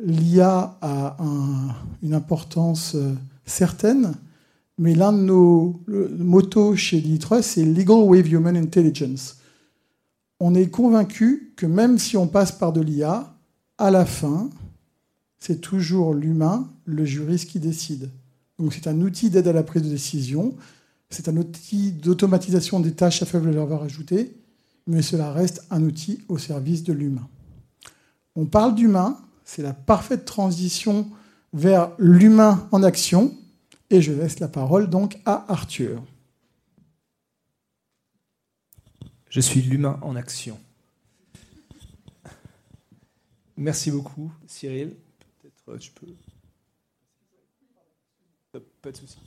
[0.05, 1.17] l'IA a
[2.03, 3.14] une importance euh,
[3.47, 4.14] certaine,
[4.79, 5.81] mais l'un de nos
[6.19, 9.38] motos chez Dili Trust, c'est Legal Wave Human Intelligence.
[10.41, 13.35] On est convaincu que même si on passe par de l'IA,
[13.79, 14.51] à la fin,
[15.38, 18.11] c'est toujours l'humain, le juriste qui décide.
[18.59, 20.57] Donc c'est un outil d'aide à la prise de décision,
[21.11, 24.37] c'est un outil d'automatisation des tâches à faible valeur ajoutée,
[24.87, 27.29] mais cela reste un outil au service de l'humain.
[28.35, 31.09] On parle d'humain, c'est la parfaite transition
[31.53, 33.35] vers l'humain en action,
[33.91, 36.03] et je laisse la parole donc à Arthur.
[39.31, 40.59] Je suis l'humain en action.
[43.59, 44.94] Merci beaucoup, Cyril.
[45.42, 46.07] Peut-être euh, tu peux.
[48.81, 49.18] Pas de souci.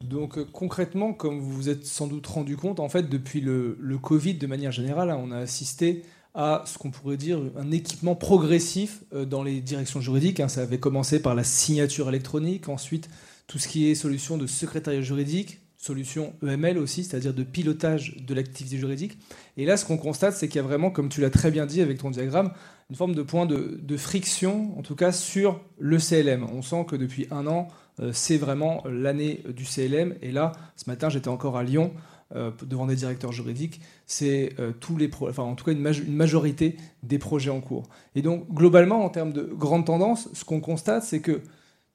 [0.00, 3.78] Donc euh, concrètement, comme vous vous êtes sans doute rendu compte, en fait, depuis le,
[4.02, 6.02] Covid, de manière générale, hein, on a assisté
[6.34, 10.40] à ce qu'on pourrait dire un équipement progressif euh, dans les directions juridiques.
[10.40, 10.48] Hein.
[10.48, 13.08] Ça avait commencé par la signature électronique, ensuite
[13.46, 18.32] tout ce qui est solution de secrétariat juridique, solution EML aussi, c'est-à-dire de pilotage de
[18.32, 19.18] l'activité juridique.
[19.58, 21.66] Et là, ce qu'on constate, c'est qu'il y a vraiment, comme tu l'as très bien
[21.66, 22.52] dit avec ton diagramme,
[22.88, 26.46] une forme de point de, friction, en tout cas sur le CLM.
[26.50, 27.68] On sent que depuis un an,
[28.00, 30.14] euh, c'est vraiment l'année du CLM.
[30.22, 31.92] Et là, ce matin, j'étais encore à Lyon
[32.34, 33.82] euh, devant des directeurs juridiques.
[34.06, 37.88] C'est euh, tous les, enfin, en tout cas une, une, majorité des projets en cours.
[38.14, 41.42] Et donc, globalement, en termes de grandes tendances, ce qu'on constate, c'est que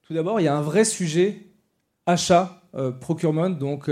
[0.02, 1.46] tout d'abord, il y a un vrai sujet
[2.06, 2.59] achat,
[3.00, 3.90] procurement, donc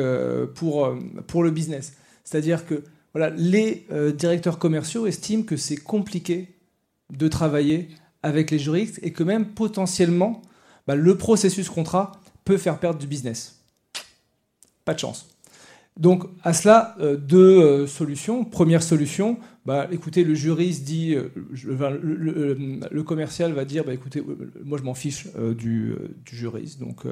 [0.55, 1.95] pour, pour le business.
[2.25, 3.87] C'est-à-dire que voilà, les
[4.17, 6.55] directeurs commerciaux estiment que c'est compliqué
[7.11, 7.89] de travailler
[8.23, 10.43] avec les juristes et que même potentiellement,
[10.87, 12.13] bah, le processus contrat
[12.45, 13.61] peut faire perdre du business.
[14.85, 15.29] Pas de chance.
[15.99, 18.45] Donc à cela, euh, deux euh, solutions.
[18.45, 21.29] Première solution, bah, écoutez, le juriste dit, euh,
[21.63, 24.23] le, commercial va dire, bah, écoutez,
[24.65, 27.05] moi je m'en fiche du, juriste, donc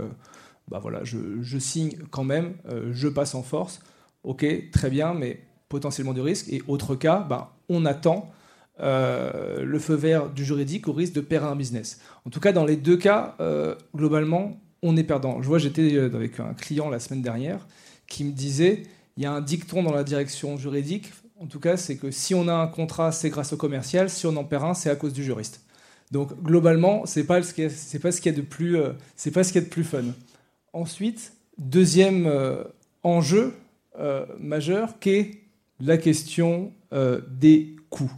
[0.69, 2.55] bah, voilà, je, signe quand même,
[2.91, 3.81] je passe en force.
[4.25, 6.49] Ok, très bien, mais potentiellement du risque.
[6.49, 8.33] Et autre cas, bah, on attend
[8.81, 12.01] euh, le feu vert du juridique au risque de perdre un business.
[12.27, 15.41] En tout cas, dans les deux cas, euh, globalement, on est perdant.
[15.41, 17.67] Je vois, j'étais euh, avec un client la semaine dernière
[18.07, 18.83] qui me disait
[19.17, 21.13] il y a un dicton dans la direction juridique.
[21.41, 24.11] En tout cas, c'est que si on a un contrat, c'est grâce au commercial.
[24.11, 25.63] Si on en perd un, c'est à cause du juriste.
[26.13, 28.77] Donc globalement, ce qui c'est pas ce qu'il y a de plus,
[29.17, 30.05] c'est pas ce de plus fun.
[30.77, 32.31] Ensuite, deuxième
[33.03, 33.55] enjeu
[34.39, 35.31] majeur, qui est
[35.81, 38.13] la question des coûts.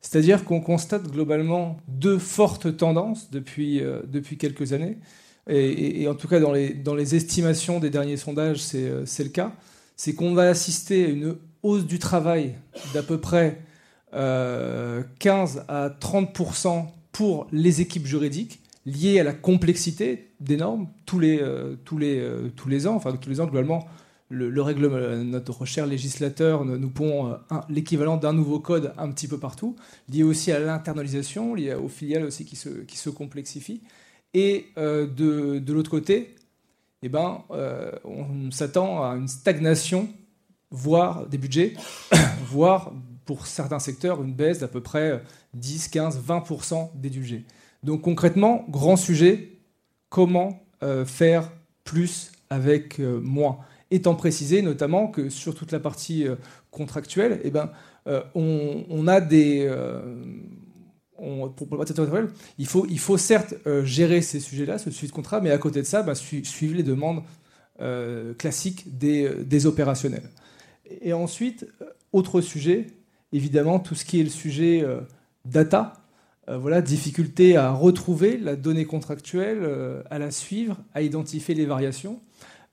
[0.00, 4.00] C'est-à-dire qu'on constate globalement deux fortes tendances depuis, euh,
[4.38, 4.98] quelques années.
[5.50, 9.52] Et, en tout cas, dans les, estimations des derniers sondages, c'est euh, le cas.
[9.96, 12.54] C'est qu'on va assister à une hausse du travail
[12.94, 13.60] d'à peu près
[14.12, 15.02] 15 euh,
[15.68, 21.42] à 30% pour les équipes juridiques liées à la complexité des normes tous les,
[21.84, 22.94] tous les, tous les ans.
[22.94, 23.86] Enfin, tous les ans, globalement,
[24.30, 27.36] le, règlement, euh, notre cher législateur nous pond euh,
[27.68, 29.76] l'équivalent d'un nouveau code un petit peu partout,
[30.08, 33.82] lié aussi à l'internalisation, lié aux filiales aussi qui se, qui se complexifient.
[34.34, 36.34] Et euh, de, de l'autre côté,
[37.02, 37.44] eh ben,
[38.04, 40.08] on s'attend à une stagnation,
[40.70, 41.74] voire des budgets,
[42.44, 42.92] voire
[43.24, 45.22] pour certains secteurs une baisse d'à peu près
[45.54, 47.44] 10, 15, 20% des budgets.
[47.82, 49.58] Donc concrètement, grand sujet,
[50.08, 50.62] comment
[51.06, 51.50] faire
[51.84, 53.58] plus avec moins
[53.90, 56.36] étant précisé notamment que sur toute la partie euh,
[56.70, 57.70] contractuelle, eh ben,
[58.06, 59.66] euh, on, a des...
[59.68, 60.00] Euh,
[61.16, 61.84] pour,
[62.58, 65.80] il faut, il faut certes gérer ces sujets-là, ce suivi de contrat, mais à côté
[65.80, 67.22] de ça, ben, suivre les demandes
[68.38, 70.30] classiques des, opérationnels.
[71.00, 71.66] Et ensuite,
[72.12, 72.86] autre sujet,
[73.32, 74.84] évidemment, tout ce qui est le sujet
[75.44, 75.94] data,
[76.48, 79.68] voilà, difficulté à retrouver la donnée contractuelle,
[80.10, 82.20] à la suivre, à identifier les variations.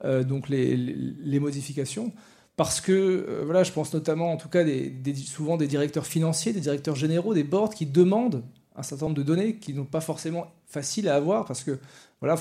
[0.03, 2.11] Euh, donc les, modifications.
[2.57, 6.59] Parce que, euh, je pense notamment, en tout cas, des, souvent des directeurs financiers, des
[6.59, 8.43] directeurs généraux, des boards qui demandent
[8.75, 11.79] un certain nombre de données qui n'ont pas forcément facile à avoir parce que
[12.21, 12.35] moi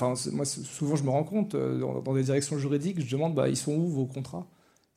[0.45, 3.71] souvent je me rends compte euh, dans, des directions juridiques je demande bah, ils sont
[3.71, 4.45] où vos contrats?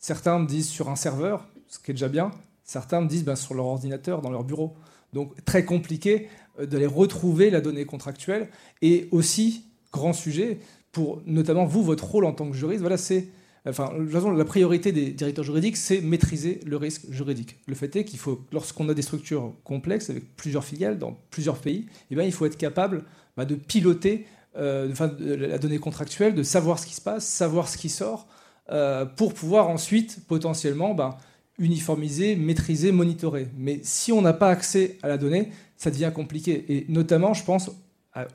[0.01, 2.33] Certains me disent sur un serveur ce qui est déjà bien
[2.65, 4.75] certains me disent bah, sur leur ordinateur dans leur bureau
[5.13, 6.29] donc très compliqué
[6.61, 8.49] d'aller retrouver la donnée contractuelle
[8.83, 10.59] et aussi grand sujet
[10.93, 13.29] pour notamment vous, votre rôle en tant que juriste, voilà, c'est
[13.69, 13.93] Enfin,
[14.37, 17.57] la priorité des directeurs juridiques, c'est maîtriser le risque juridique.
[17.67, 21.59] Le fait est qu'il faut, lorsqu'on a des structures complexes avec plusieurs filiales dans plusieurs
[21.59, 23.05] pays, eh il faut être capable
[23.37, 27.77] bah, de piloter euh, la donnée contractuelle, de savoir ce qui se passe, savoir ce
[27.77, 28.27] qui sort,
[28.71, 31.19] euh, pour pouvoir ensuite potentiellement bah,
[31.59, 33.49] uniformiser, maîtriser, monitorer.
[33.57, 36.65] Mais si on n'a pas accès à la donnée, ça devient compliqué.
[36.69, 37.71] Et notamment, je pense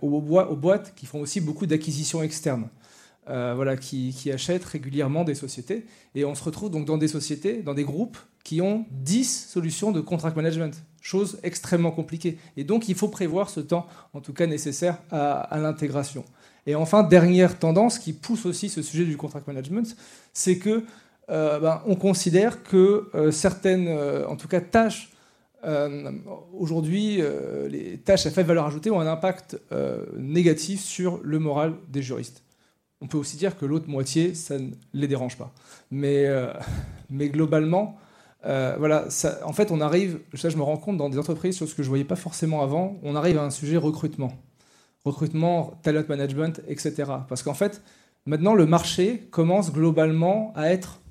[0.02, 2.70] aux, boîtes qui font aussi beaucoup d'acquisitions externes.
[3.30, 5.86] Euh, voilà, qui, achètent régulièrement des sociétés.
[6.14, 9.94] Et on se retrouve donc dans des sociétés, dans des groupes qui ont 10 solutions
[9.94, 12.38] de contract management, chose extrêmement compliquée.
[12.58, 16.26] Et donc il faut prévoir ce temps, en tout cas nécessaire, à, l'intégration.
[16.68, 19.96] Et enfin, dernière tendance qui pousse aussi ce sujet du contract management,
[20.34, 20.84] c'est que
[21.30, 23.88] euh, ben, on considère que euh, certaines,
[24.28, 25.14] en tout cas, tâches
[25.66, 26.12] euh,
[26.54, 31.40] aujourd'hui, euh, les tâches à faible valeur ajoutée ont un impact euh, négatif sur le
[31.40, 32.44] moral des juristes.
[33.02, 35.54] On peut aussi dire que l'autre moitié, ça ne les dérange pas.
[35.92, 36.26] Mais,
[37.10, 37.98] mais globalement,
[38.44, 39.06] voilà,
[39.44, 41.84] en fait, on arrive, ça je me rends compte dans des entreprises sur ce que
[41.84, 44.32] je ne voyais pas forcément avant, on arrive à un sujet recrutement.
[45.04, 47.12] Recrutement, talent management, etc.
[47.28, 47.82] Parce qu'en fait,
[48.26, 51.02] maintenant, le marché commence globalement à être,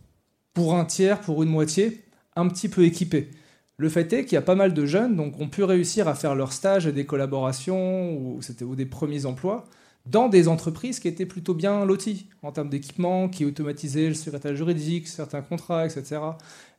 [0.54, 2.04] pour un tiers, pour une moitié,
[2.36, 3.30] un petit peu équipé.
[3.78, 6.14] Le fait est qu'il y a pas mal de jeunes donc, ont pu réussir à
[6.14, 9.66] faire leur stage et des collaborations ou, ou des premiers emplois
[10.06, 14.54] dans des entreprises qui étaient plutôt bien loties en termes d'équipement, qui automatisaient le secrétaire
[14.56, 16.20] juridique, certains contrats, etc.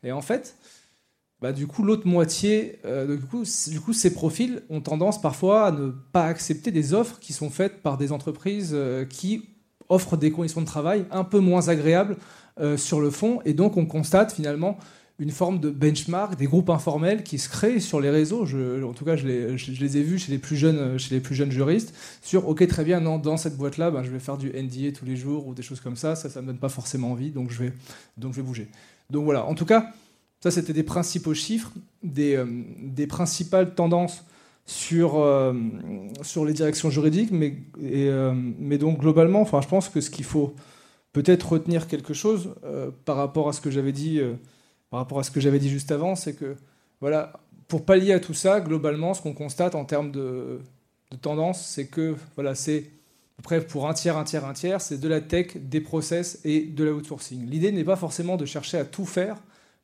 [0.04, 0.58] Et en fait,
[1.42, 5.68] bah, du coup, l'autre moitié, euh, du, coup, du coup, ces profils ont tendance parfois
[5.68, 9.50] à ne pas accepter des offres qui sont faites par des entreprises euh, qui
[9.90, 12.18] offrent des conditions de travail un peu moins agréables
[12.60, 13.40] euh, sur le fond.
[13.46, 14.78] Et donc, on constate finalement
[15.20, 18.46] une forme de benchmark, des groupes informels qui se créent sur les réseaux.
[18.84, 21.52] En tout cas, je les, ai vus chez les plus jeunes, chez les plus jeunes
[21.52, 21.94] juristes.
[22.22, 25.06] Sur, ok, très bien, non, dans cette boîte-là, ben, je vais faire du NDA tous
[25.06, 26.16] les jours ou des choses comme ça.
[26.16, 27.74] Ça, ça me donne pas forcément envie, donc je vais,
[28.18, 28.68] donc je vais bouger.
[29.10, 29.46] Donc voilà.
[29.46, 29.92] En tout cas,
[30.42, 32.46] ça, c'était des principaux chiffres, des, euh,
[32.80, 34.26] des principales tendances
[34.66, 35.54] sur, euh,
[36.22, 40.56] sur les directions juridiques, mais, mais donc globalement, enfin, je pense que ce qu'il faut
[41.14, 42.56] peut-être retenir quelque chose
[43.06, 44.20] par rapport à ce que j'avais dit
[45.36, 46.56] j'avais dit juste avant, c'est que
[47.02, 47.34] voilà,
[47.68, 50.60] pour pallier à tout ça, globalement, ce qu'on constate en termes de,
[51.22, 52.90] tendance, c'est que voilà, c'est
[53.70, 56.84] pour un tiers, un tiers, un tiers, c'est de la tech, des process et de
[56.84, 57.50] l'outsourcing.
[57.50, 59.38] L'idée n'est pas forcément de chercher à tout faire,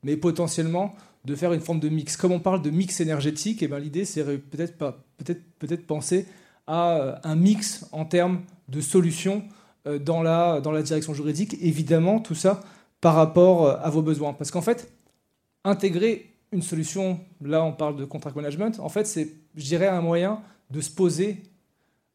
[0.04, 2.16] mais potentiellement de faire une forme de mix.
[2.16, 6.26] Comme on parle de mix énergétique, eh ben l'idée c'est peut-être peut-être peut-être penser
[6.68, 9.59] à euh, un mix en termes de solutions euh,
[9.98, 11.56] dans la dans la direction juridique.
[11.62, 12.62] Évidemment, tout ça
[13.02, 14.92] par rapport euh, à vos besoins, parce qu'en fait,
[15.64, 20.02] intégrer une solution, là on parle de contract management, en fait c'est, je dirais, un
[20.02, 21.44] moyen de se poser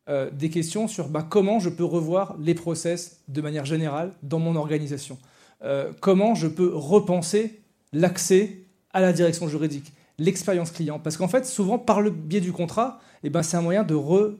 [0.09, 4.39] euh, des questions sur bah, comment je peux revoir les process de manière générale dans
[4.39, 5.19] mon organisation.
[5.63, 7.61] Euh, comment je peux repenser
[7.93, 8.59] l'accès
[8.93, 10.99] à la direction juridique, l'expérience client.
[10.99, 13.95] Parce qu'en fait, souvent, par le biais du contrat, eh ben, c'est un moyen de...
[13.95, 14.35] Re,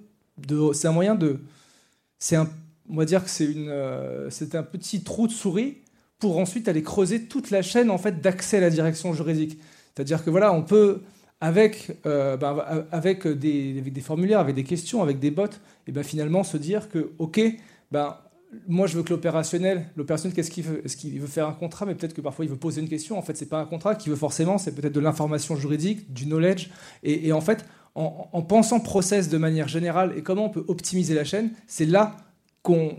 [0.75, 1.41] c'est un moyen de...
[2.19, 2.49] C'est un,
[2.91, 5.79] on va dire que c'est, euh, un petit trou de souris
[6.19, 9.59] pour ensuite aller creuser toute la chaîne en fait d'accès à la direction juridique.
[9.95, 11.03] C'est-à-dire que voilà, on peut
[11.41, 15.45] avec, euh, bah, avec, des, formulaires, avec des questions, avec des bots,
[15.87, 17.41] et ben finalement se dire que ok,
[17.93, 18.17] ben
[18.69, 20.81] moi je veux que l'opérationnel, l'opérationnel qu'est-ce qu'il veut?
[20.85, 23.19] Est-ce qu'il veut faire un contrat, mais peut-être que parfois il veut poser une question.
[23.19, 26.27] En fait, c'est pas un contrat qu'il veut forcément, c'est peut-être de l'information juridique, du
[26.27, 26.71] knowledge,
[27.03, 27.65] et, en fait.
[27.97, 32.17] En, pensant process de manière générale et comment on peut optimiser la chaîne, c'est là
[32.65, 32.97] qu'on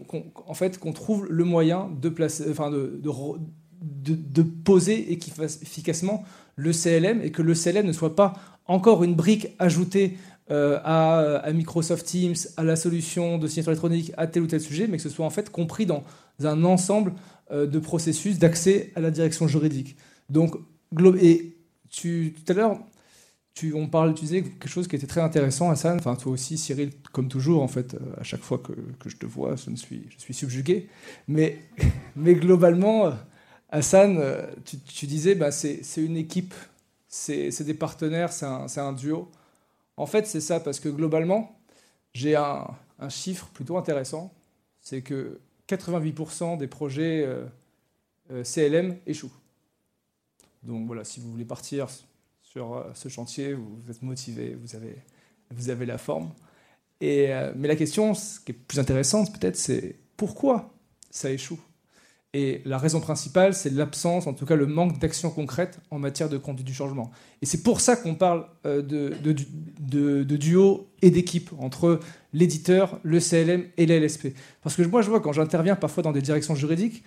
[0.48, 6.24] en fait, trouve le moyen de, placer, enfin de, de, poser efficacement
[6.56, 8.34] le CLM et que le CLM ne soit pas
[8.68, 10.18] encore une brique ajoutée
[10.52, 14.86] euh, à, Microsoft Teams, à la solution de signature électronique, à tel ou tel sujet,
[14.88, 16.04] mais que ce soit en fait compris dans
[16.44, 17.14] un ensemble
[17.52, 19.98] euh, de processus d'accès à la direction juridique.
[20.30, 20.56] Donc,
[21.20, 21.56] et
[21.92, 22.78] tout à l'heure,
[23.56, 25.98] tu, on parle, tu disais quelque chose qui était très intéressant, Hassan.
[25.98, 29.16] Enfin, toi aussi, Cyril, comme toujours, en fait, euh, à chaque fois que, que je
[29.16, 30.90] te vois, je, suis, je suis subjugué.
[31.30, 31.60] Mais,
[32.18, 33.12] mais globalement, euh,
[33.70, 36.54] Hassan, euh, tu, tu disais, bah, c'est une équipe,
[37.08, 39.32] c'est des partenaires, c'est un, un, duo.
[39.96, 41.58] En fait, c'est ça, parce que globalement,
[42.14, 42.68] j'ai un,
[43.00, 44.34] un, chiffre plutôt intéressant.
[44.82, 45.40] C'est que
[45.70, 47.28] 88% des projets
[48.44, 49.32] CLM échouent.
[50.64, 51.88] Donc voilà, si vous voulez partir
[52.56, 54.96] sur euh, ce chantier, vous êtes motivé, vous avez,
[55.52, 56.32] vous avez la forme.
[57.02, 60.74] Et, euh, mais la question, ce qui est plus intéressante peut-être, c'est pourquoi
[61.12, 61.60] ça échoue?
[62.34, 66.30] Et la raison principale, c'est l'absence, en tout cas le manque d'action concrète en matière
[66.30, 67.12] de conduite du changement.
[67.42, 72.00] Et c'est pour ça qu'on parle euh, de, de, de, duo et d'équipe entre
[72.32, 74.30] l'éditeur, le CLM et l'LSP.
[74.64, 77.04] Parce que moi, je vois quand j'interviens parfois dans des directions juridiques,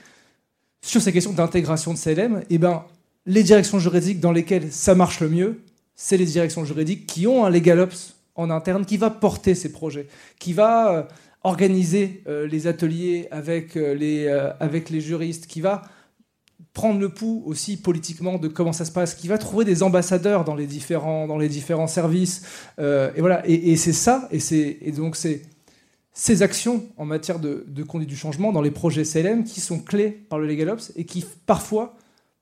[0.82, 2.84] sur ces questions d'intégration de CLM, eh ben,
[3.28, 5.60] les directions juridiques dans lesquelles ça marche le mieux,
[5.94, 9.70] c'est les directions juridiques qui ont un legal ops en interne qui va porter ces
[9.70, 11.02] projets, qui va euh,
[11.44, 14.28] organiser euh, les ateliers avec, euh, les,
[14.60, 15.82] avec les juristes, qui va
[16.72, 20.44] prendre le pouls aussi politiquement de comment ça se passe, qui va trouver des ambassadeurs
[20.44, 22.42] dans les différents, dans les différents services.
[22.78, 24.38] et voilà, et, c'est ça, et,
[24.88, 25.42] et donc c'est
[26.12, 29.80] ces actions en matière de, de conduite du changement dans les projets CLM qui sont
[29.80, 31.96] clés par le Legal Ops et qui parfois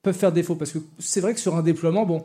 [0.06, 0.54] peuvent faire défaut.
[0.54, 2.24] Parce que c'est vrai que sur un déploiement, bon,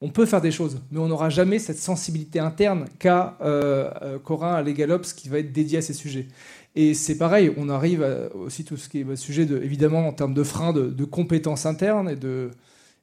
[0.00, 4.18] on peut faire des choses, mais on n'aura jamais cette sensibilité interne qu'a euh, euh
[4.18, 6.26] qu'aura un LegalOps qui va être dédié à ces sujets.
[6.74, 8.04] Et c'est pareil, on arrive
[8.34, 11.64] aussi tout ce qui est bah, sujet, de, évidemment, en termes de freins, de, compétences
[11.66, 12.50] internes et de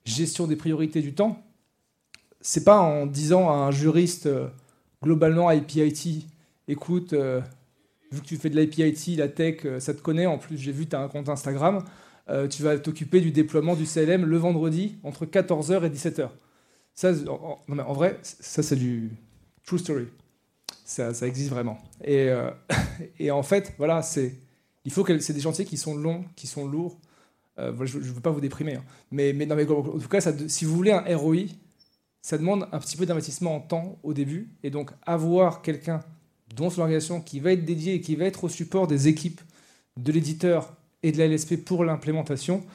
[0.03, 1.41] gestion des priorités du temps.
[2.41, 4.47] C'est pas en disant à un juriste euh,
[5.01, 6.26] globalement IPIT,
[6.67, 7.39] écoute, euh,
[8.11, 10.88] vu que tu fais de l'IPIT, la tech, ça te connaît, en plus j'ai vu,
[10.88, 11.84] tu as un compte Instagram,
[12.30, 16.30] euh, tu vas t'occuper du déploiement du CLM le vendredi entre 14h et 17h.
[16.93, 19.11] Ça, en, en vrai, ça c'est du
[19.65, 20.07] true story.
[20.86, 21.77] Ça, ça existe vraiment.
[22.03, 22.51] Et, euh,
[23.19, 24.36] et, en fait, voilà, c'est
[24.86, 26.99] il faut que c'est des chantiers qui sont longs, qui sont lourds.
[27.57, 28.84] Euh, je ne veux pas vous déprimer, hein.
[29.11, 31.47] mais, mais, non, mais en tout cas, si vous voulez un ROI,
[32.21, 35.99] ça demande un petit peu d'investissement en temps au début, et donc avoir quelqu'un
[36.55, 39.41] dont son organisation, qui va être dédiée et qui va être au support des équipes
[39.97, 42.66] de l'éditeur et de la LSP pour l'implémentation,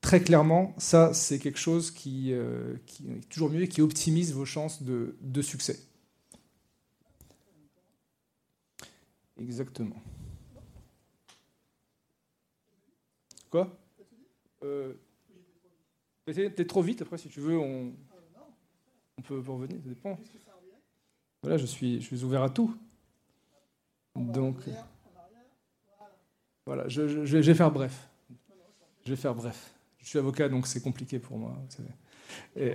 [0.00, 4.32] très clairement, ça, c'est quelque chose qui, euh, qui, est toujours mieux et qui optimise
[4.32, 5.78] vos chances de, de succès.
[9.38, 10.00] Exactement.
[13.50, 13.76] Quoi?
[14.62, 14.94] Euh,
[16.24, 17.92] Peut-être trop vite, après, si tu veux, on,
[19.18, 20.18] on peut revenir, ça dépend.
[21.42, 22.74] Voilà, je suis, je suis ouvert à tout.
[24.16, 24.56] Donc,
[26.66, 28.08] voilà, je, vais faire bref.
[29.04, 29.74] Je vais faire bref.
[29.98, 31.56] Je suis avocat, donc c'est compliqué pour moi.
[32.56, 32.74] Et,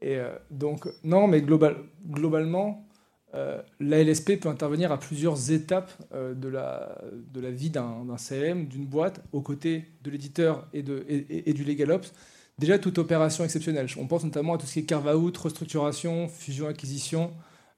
[0.00, 2.88] et euh, donc, non, mais global, globalement,
[3.34, 8.06] euh, la LSP peut intervenir à plusieurs étapes euh, de, la, de la vie d'un
[8.16, 12.12] CLM, d'une boîte, aux côtés de l'éditeur et, et, et, du LegalOps.
[12.58, 13.86] Déjà, toute opération exceptionnelle.
[13.98, 17.32] On pense notamment à tout ce qui est carve-out, restructuration, fusion-acquisition,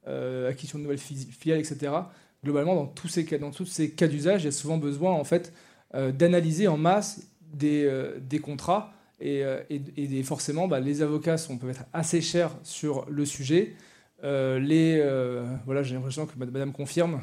[0.06, 1.92] euh, acquisition de nouvelles filiales, etc.
[2.44, 5.52] Globalement, dans tous ces cas, d'usage, il y a souvent besoin en fait
[5.94, 11.70] euh, d'analyser en masse des, euh, contrats et, et forcément, bah, les avocats sont, peuvent
[11.70, 13.74] être assez chers sur le sujet.
[14.22, 17.20] voilà, j'ai l'impression que Madame confirme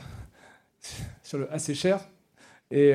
[1.24, 2.07] sur le assez cher.
[2.72, 2.93] Et,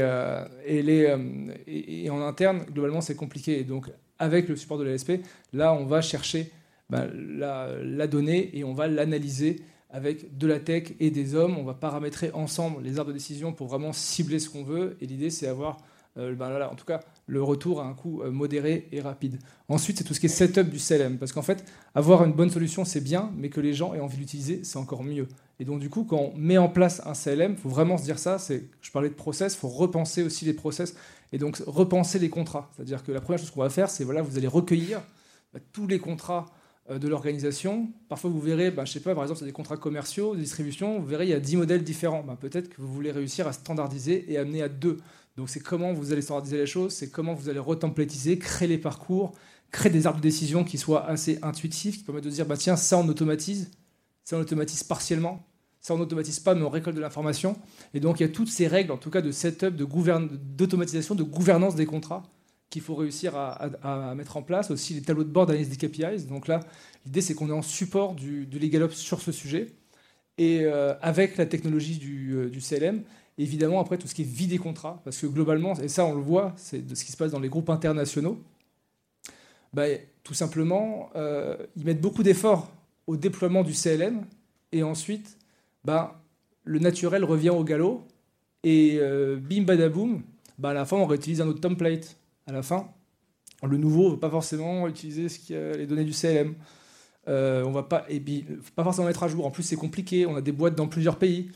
[2.11, 3.59] en interne, globalement, c'est compliqué.
[3.59, 5.13] Et donc, avec le support de l'ASP,
[5.53, 6.51] là, on va chercher
[6.91, 9.61] bah, la, donnée et on va l'analyser
[9.93, 11.57] avec de la tech et des hommes.
[11.59, 14.97] On va paramétrer ensemble les arbres de décision pour vraiment cibler ce qu'on veut.
[15.01, 15.77] Et l'idée, c'est avoir,
[16.17, 19.39] euh, ben là, en tout cas, le retour à un coût euh, modéré et rapide.
[19.69, 21.19] Ensuite, c'est tout ce qui est setup du CLM.
[21.19, 21.65] Parce qu'en fait,
[21.95, 25.05] avoir une bonne solution, c'est bien, mais que les gens aient envie d'utiliser, c'est encore
[25.05, 25.29] mieux.
[25.61, 28.05] Et donc, du coup, quand on met en place un CLM, il faut vraiment se
[28.05, 28.39] dire ça.
[28.49, 30.97] Je parlais de process, il faut repenser aussi les process
[31.33, 32.71] et donc repenser les contrats.
[32.75, 35.03] C'est-à-dire que la première chose qu'on va faire, c'est voilà, vous allez recueillir
[35.53, 36.47] bah, tous les contrats
[36.91, 37.91] de l'organisation.
[38.09, 40.99] Parfois, vous verrez, bah, je sais pas, par exemple, c'est des contrats commerciaux, de distribution,
[40.99, 42.23] vous verrez, il y a 10 modèles différents.
[42.23, 44.99] Bah, peut-être que vous voulez réussir à standardiser et amener à deux.
[45.37, 48.79] Donc, c'est comment vous allez standardiser les choses, c'est comment vous allez retemplétiser, créer les
[48.79, 49.33] parcours,
[49.71, 52.77] créer des arbres de décision qui soient assez intuitifs, qui permettent de dire, bah, tiens,
[52.77, 53.71] ça, on automatise,
[54.25, 55.47] ça, on automatise partiellement,
[55.81, 57.57] ça, on n'automatise pas, mais on récolte de l'information.
[57.95, 61.23] Et donc, il y a toutes ces règles, en tout cas, de setup, d'automatisation, de
[61.23, 62.23] gouvernance des contrats
[62.73, 66.27] qu'il faut réussir à, mettre en place, aussi les tableaux de bord d'analyse des KPIs.
[66.27, 66.61] Donc là,
[67.05, 69.69] l'idée, c'est qu'on est en support du, du LegalOps sur ce sujet,
[70.39, 73.03] et euh, avec la technologie du, euh, CLM,
[73.37, 76.15] évidemment, après, tout ce qui est vie des contrats, parce que globalement, et ça, on
[76.15, 78.39] le voit, c'est de ce qui se passe dans les groupes internationaux,
[79.75, 79.85] bah,
[80.25, 82.73] tout simplement, euh, ils mettent beaucoup d'efforts
[83.07, 84.25] au déploiement du CLM,
[84.73, 85.37] et ensuite,
[85.85, 86.23] bah,
[86.65, 88.07] le naturel revient au galop,
[88.65, 88.99] et
[89.41, 90.23] bim badaboum,
[90.59, 92.17] bah, à la fin, on réutilise un autre template
[92.47, 92.89] à la fin.
[93.63, 96.57] Le nouveau ne veut pas forcément utiliser ce qui les données du CLM.
[97.29, 98.21] Euh, on va pas, et
[98.75, 99.47] pas forcément mettre à jour.
[99.47, 100.27] En plus, c'est compliqué.
[100.27, 101.51] On a des boîtes dans plusieurs pays.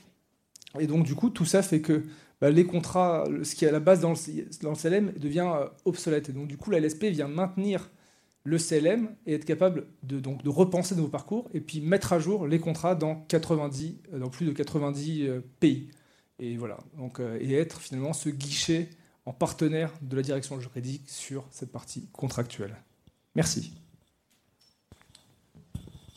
[0.79, 2.05] Et donc, du coup, tout ça fait que
[2.41, 6.29] bah, les contrats, ce qui est à la base dans le, CLM, devient euh, obsolète.
[6.29, 7.91] Et donc, du coup, la LSP vient maintenir
[8.45, 12.21] le CLM et être capable de, donc, de repenser nos parcours et puis mettre à
[12.21, 15.29] jour les contrats dans, 90, euh, dans plus de 90
[15.59, 15.89] pays.
[16.39, 16.79] Et voilà.
[16.97, 18.91] Donc, et être finalement ce guichet
[19.27, 22.77] en partenaire de la direction juridique sur cette partie contractuelle.
[23.35, 23.73] Merci.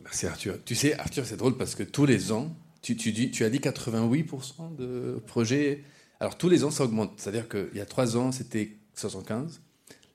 [0.04, 0.58] Merci Arthur.
[0.64, 3.60] Tu sais, Arthur, c'est drôle parce que tous les ans, tu, tu, tu as dit
[3.60, 5.84] 88% de projets.
[6.20, 7.14] Alors tous les ans, ça augmente.
[7.18, 9.60] C'est-à-dire qu'il y a trois ans, c'était 75.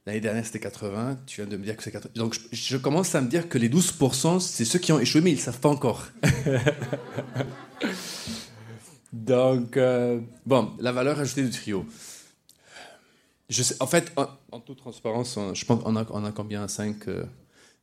[0.07, 1.19] L'année dernière, c'était 80.
[1.27, 2.13] Tu viens de me dire que c'est 80.
[2.15, 5.33] Donc je, commence à me dire que les 12%, c'est ceux qui ont échoué, mais
[5.33, 6.07] ils ne savent pas encore.
[9.13, 11.87] Donc, euh, bon, la valeur ajoutée du trio
[13.81, 14.13] en fait,
[14.53, 16.67] en, toute transparence, je pense qu'on a, on a combien?
[16.67, 17.25] 5, 10 euh,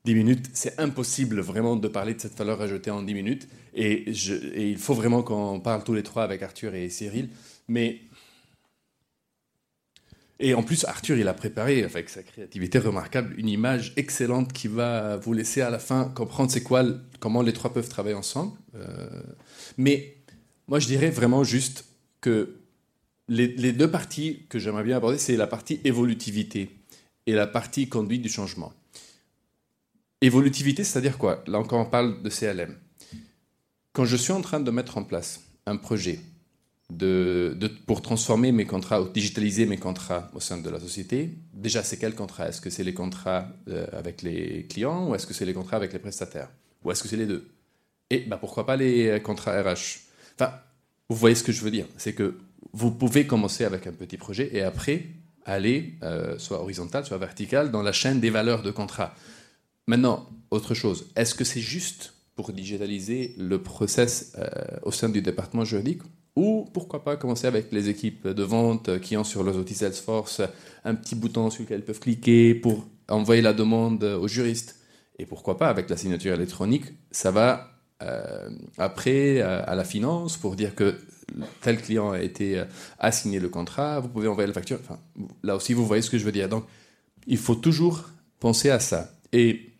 [0.06, 0.50] minutes.
[0.54, 3.48] C'est impossible vraiment de parler de cette valeur ajoutée en 10 minutes.
[3.74, 7.30] Et, il faut vraiment qu'on parle tous les trois avec Arthur et Cyril.
[7.68, 8.02] Mais.
[10.44, 14.68] Et en plus, Arthur, il a préparé, avec sa créativité remarquable, une image excellente qui
[14.68, 16.84] va vous laisser à la fin comprendre c'est quoi,
[17.20, 18.58] comment les trois peuvent travailler ensemble.
[18.74, 19.22] Euh,
[19.78, 20.18] mais
[20.68, 21.86] moi, je dirais vraiment juste
[22.22, 22.61] que
[23.32, 26.70] les, deux parties que j'aimerais bien aborder, c'est la partie évolutivité
[27.26, 28.74] et la partie conduite du changement.
[30.20, 31.44] Évolutivité, c'est-à-dire quoi?
[31.48, 32.76] Là encore, on parle de CLM.
[33.94, 36.20] Quand je suis en train de mettre en place un projet
[36.90, 41.84] de, pour transformer mes contrats, ou digitaliser mes contrats au sein de la société, déjà,
[41.84, 42.50] c'est quel contrat?
[42.50, 45.78] Est-ce que c'est les contrats euh, avec les clients ou est-ce que c'est les contrats
[45.78, 46.50] avec les prestataires?
[46.84, 47.50] Ou est-ce que c'est les deux?
[48.10, 50.00] Et bah, pourquoi pas les contrats RH
[50.36, 50.54] Enfin,
[51.08, 51.88] vous voyez ce que je veux dire.
[51.98, 52.36] C'est que
[52.74, 55.08] vous pouvez commencer avec un petit projet et après
[55.46, 59.14] aller euh, soit horizontal, soit vertical dans la chaîne des valeurs de contrat.
[59.88, 64.48] Maintenant, autre chose, est-ce que c'est juste pour digitaliser le process euh,
[64.84, 66.02] au sein du département juridique?
[66.36, 70.42] Ou pourquoi pas commencer avec les équipes de vente qui ont sur leurs outils Salesforce
[70.86, 74.78] un petit bouton sur lequel ils peuvent cliquer pour envoyer la demande aux juristes?
[75.20, 80.38] Et pourquoi pas avec la signature électronique, ça va euh, après euh, à la finance
[80.38, 80.96] pour dire que
[81.62, 82.66] tel client a été euh,
[83.00, 84.80] assigné le contrat, vous pouvez envoyer la facture.
[84.82, 85.00] Enfin,
[85.44, 86.50] là aussi, vous voyez ce que je veux dire.
[86.50, 86.66] Donc,
[87.28, 88.10] il faut toujours
[88.40, 89.12] penser à ça.
[89.32, 89.72] Et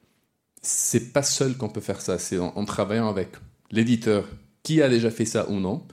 [0.62, 2.18] c'est pas seul qu'on peut faire ça.
[2.18, 3.30] C'est en, travaillant avec
[3.72, 4.28] l'éditeur
[4.64, 5.84] qui a déjà fait ça ou non,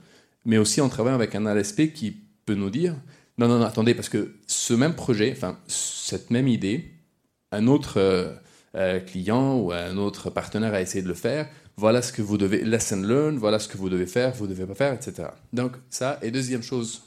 [0.45, 2.95] mais aussi en travaillant avec un LSP qui peut nous dire
[3.37, 6.91] non, non, non, attendez, parce que ce même projet, enfin, cette même idée,
[7.51, 8.37] un autre
[9.07, 11.49] client ou un autre partenaire a essayé de le faire,
[11.79, 14.49] voilà ce que vous devez, lesson learn, voilà ce que vous devez faire, vous ne
[14.49, 15.29] devez pas faire, etc.
[15.53, 17.03] Donc ça, et deuxième chose,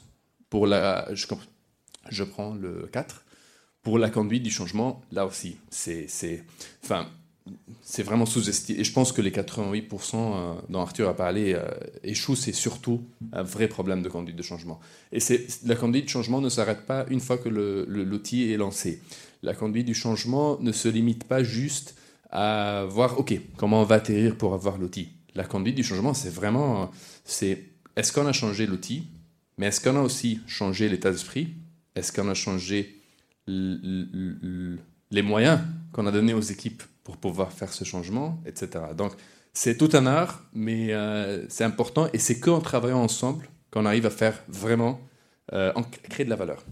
[0.49, 3.23] pour la, je, prends le 4,
[3.83, 6.07] pour la conduite du changement, là aussi, c'est,
[6.83, 7.07] enfin,
[7.83, 8.79] c'est vraiment sous-estimé.
[8.79, 11.63] Et je pense que les 88% euh, dont Arthur a parlé euh,
[12.03, 14.79] échouent, c'est surtout un vrai problème de conduite de changement.
[15.11, 19.01] Et c'est, la conduite de changement ne s'arrête pas une fois que l'outil est lancé.
[19.43, 21.93] La conduite du changement ne se limite pas juste
[22.33, 25.09] à voir, OK, comment on va atterrir pour avoir l'outil.
[25.35, 26.91] La conduite du changement, c'est vraiment,
[27.23, 27.63] c'est
[27.95, 29.07] est-ce qu'on a changé l'outil,
[29.57, 31.53] mais est-ce qu'on a aussi changé l'état d'esprit?
[31.95, 33.01] Est-ce qu'on a changé
[33.47, 35.59] les moyens
[35.91, 38.83] qu'on a donnés aux équipes pour pouvoir faire ce changement, etc.
[38.97, 39.13] Donc,
[39.53, 44.07] c'est tout un art, mais euh, c'est important et c'est qu'en travaillant ensemble qu'on arrive
[44.07, 44.99] à faire vraiment
[45.51, 45.71] euh,
[46.09, 46.65] créer de la valeur.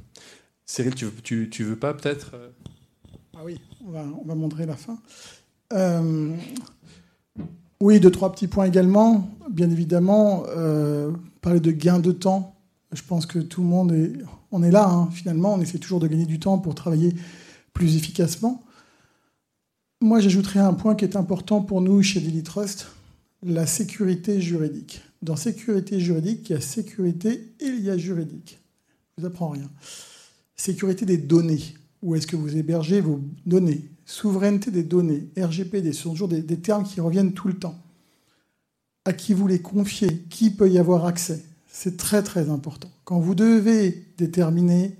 [0.65, 2.31] Cyril, tu tu, tu veux pas peut-être?
[3.37, 4.97] Ah oui, on va, on va montrer la fin.
[5.71, 6.35] Euh,
[7.79, 9.29] oui, deux, trois petits points également.
[9.49, 11.11] Bien évidemment, euh,
[11.41, 12.55] parler de gain de temps.
[12.91, 14.13] Je pense que tout le monde est,
[14.51, 15.53] on est là, hein, finalement.
[15.53, 17.15] On essaie toujours de gagner du temps pour travailler
[17.73, 18.63] plus efficacement.
[20.01, 22.87] Moi, j'ajouterais un point qui est important pour nous chez Daily Trust,
[23.43, 25.01] la sécurité juridique.
[25.21, 28.59] Dans sécurité juridique, il y a sécurité et il y a juridique.
[29.17, 29.69] Je vous apprends rien.
[30.55, 31.75] Sécurité des données.
[32.01, 33.89] Où est-ce que vous hébergez vos données?
[34.05, 37.79] Souveraineté des données, RGPD, ce sont toujours des, termes qui reviennent tout le temps.
[39.05, 40.25] À qui vous les confiez?
[40.29, 41.43] Qui peut y avoir accès?
[41.67, 42.91] C'est très très important.
[43.03, 44.97] Quand vous devez déterminer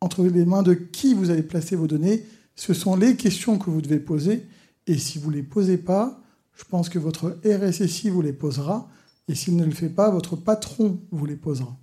[0.00, 2.24] entre les mains de qui vous allez placer vos données,
[2.56, 4.46] ce sont les questions que vous devez poser.
[4.86, 6.20] Et si vous ne les posez pas,
[6.54, 8.88] je pense que votre RSSI vous les posera.
[9.28, 11.76] Et s'il ne le fait pas, votre patron vous les posera.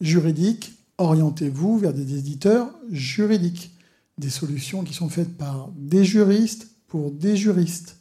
[0.00, 3.72] Juridique, orientez-vous vers des éditeurs juridiques
[4.18, 7.96] des solutions qui sont faites par des juristes pour des juristes.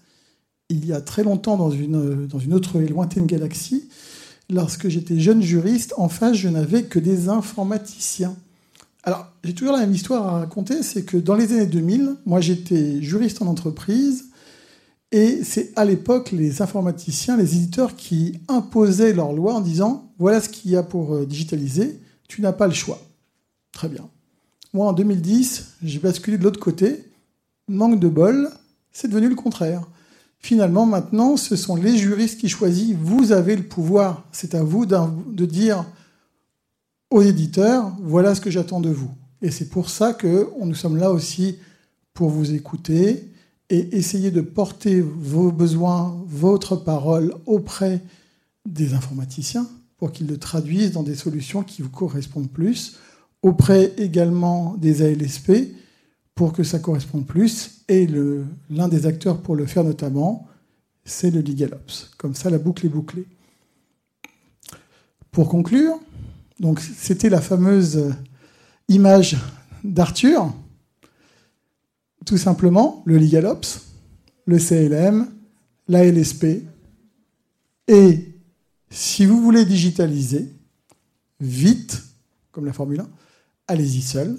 [0.70, 3.90] Il y a très longtemps, dans une, autre lointaine galaxie,
[4.50, 8.36] lorsque j'étais jeune juriste, en face, je n'avais que des informaticiens.
[9.04, 12.40] Alors, j'ai toujours la même histoire à raconter, c'est que dans les années 2000, moi
[12.40, 14.30] j'étais juriste en entreprise,
[15.12, 20.40] et c'est à l'époque les informaticiens, les éditeurs qui imposaient leur loi en disant, voilà
[20.42, 22.00] ce qu'il y a pour euh, digitaliser,
[22.34, 23.00] tu n'as pas le choix.
[23.72, 24.10] Très bien.
[24.74, 27.06] Moi, en 2010, j'ai basculé de l'autre côté.
[27.68, 28.50] Manque de bol,
[28.92, 29.84] c'est devenu le contraire.
[30.40, 32.96] Finalement, maintenant, ce sont les juristes qui choisissent.
[33.00, 34.24] Vous avez le pouvoir.
[34.32, 35.86] C'est à vous de dire
[37.12, 39.12] aux éditeurs, voilà ce que j'attends de vous.
[39.44, 41.60] Et c'est pour ça que nous sommes là aussi
[42.16, 43.32] pour vous écouter
[43.70, 48.02] et essayer de porter vos besoins, votre parole auprès
[48.66, 49.68] des informaticiens
[50.04, 52.98] pour qu'ils le traduisent dans des solutions qui vous correspondent plus
[53.42, 55.54] auprès également des ALSP
[56.36, 57.86] pour que ça corresponde plus.
[57.88, 58.06] Et
[58.70, 60.46] l'un des acteurs pour le faire notamment,
[61.06, 62.12] c'est le LegalOps.
[62.18, 63.26] Comme ça, la boucle est bouclée.
[65.32, 65.98] Pour conclure,
[66.60, 68.14] donc c'était la fameuse
[68.90, 69.38] image
[69.86, 70.54] d'Arthur.
[72.26, 73.80] Tout simplement, le LegalOps,
[74.48, 75.28] le CLM,
[75.88, 76.46] la LSP.
[77.88, 78.33] Et
[78.94, 80.54] si vous voulez digitaliser,
[81.40, 82.04] vite,
[82.52, 83.10] comme la Formule 1,
[83.68, 84.38] allez-y seul.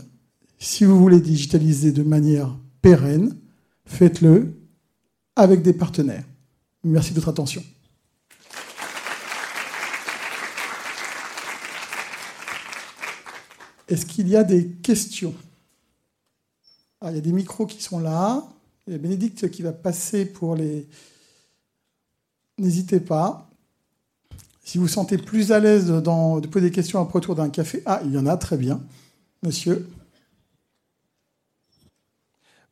[0.60, 3.36] Si vous voulez digitaliser de manière pérenne,
[3.84, 4.54] faites-le
[5.34, 6.24] avec des partenaires.
[6.84, 7.64] Merci de votre attention.
[13.88, 15.34] Est-ce qu'il y a des questions?
[17.00, 18.46] Ah, Il y a des micros qui sont là.
[18.86, 20.86] Il y a Bénédicte qui va passer pour les...
[22.56, 23.50] N'hésitez pas.
[24.64, 27.82] Si vous vous sentez plus à l'aise de poser des questions après autour d'un café,
[27.84, 28.82] ah, il y en a, très bien.
[29.42, 29.86] Monsieur.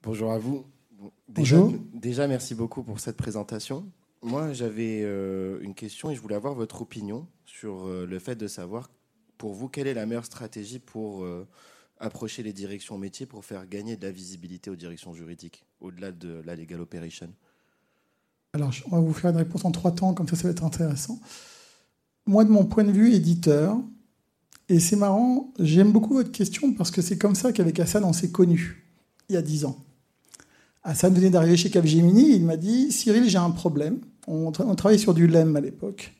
[0.02, 0.64] Bonjour à vous.
[1.28, 1.78] Déjà, Bonjour.
[1.92, 3.84] Déjà, merci beaucoup pour cette présentation.
[4.22, 8.36] Moi, j'avais euh, une question et je voulais avoir votre opinion sur euh, le fait
[8.36, 8.88] de savoir,
[9.36, 11.46] pour vous, quelle est la meilleure stratégie pour euh,
[12.00, 16.40] approcher les directions métiers pour faire gagner de la visibilité aux directions juridiques, au-delà de
[16.46, 17.28] la legal operation?
[18.54, 20.64] Alors, on va vous faire une réponse en trois temps, comme ça, ça va être
[20.64, 21.20] intéressant.
[22.26, 23.76] Moi, de mon point de vue éditeur,
[24.68, 28.12] et c'est marrant, j'aime beaucoup votre question parce que c'est comme ça qu'avec Hassan, on
[28.12, 28.86] s'est connus,
[29.28, 29.76] il y a dix ans.
[30.84, 33.98] Hassan venait d'arriver chez Capgemini, il m'a dit Cyril, j'ai un problème.
[34.26, 36.14] On, travaillait sur du LEM à l'époque.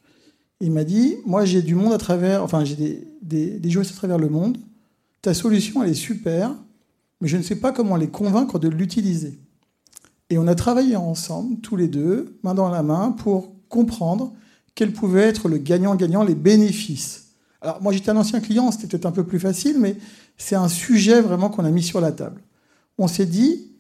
[0.61, 3.93] Il m'a dit Moi, j'ai du monde à travers, enfin, j'ai des, des, des juristes
[3.93, 4.59] à travers le monde.
[5.21, 6.55] Ta solution, elle est super,
[7.21, 9.39] mais je ne sais pas comment les convaincre de l'utiliser.
[10.31, 14.33] Et on a travaillé ensemble, tous les deux, main dans la main, pour comprendre
[14.75, 17.27] quel pouvait être le gagnant-gagnant, les bénéfices.
[17.61, 19.97] Alors moi j'étais un ancien client, c'était peut-être un peu plus facile, mais
[20.37, 22.41] c'est un sujet vraiment qu'on a mis sur la table.
[22.99, 23.71] On s'est dit,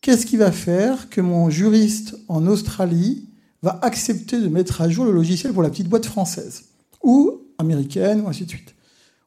[0.00, 3.28] qu'est-ce qui va faire que mon juriste en Australie
[3.62, 6.64] va accepter de mettre à jour le logiciel pour la petite boîte française,
[7.02, 8.74] ou américaine, ou ainsi de suite.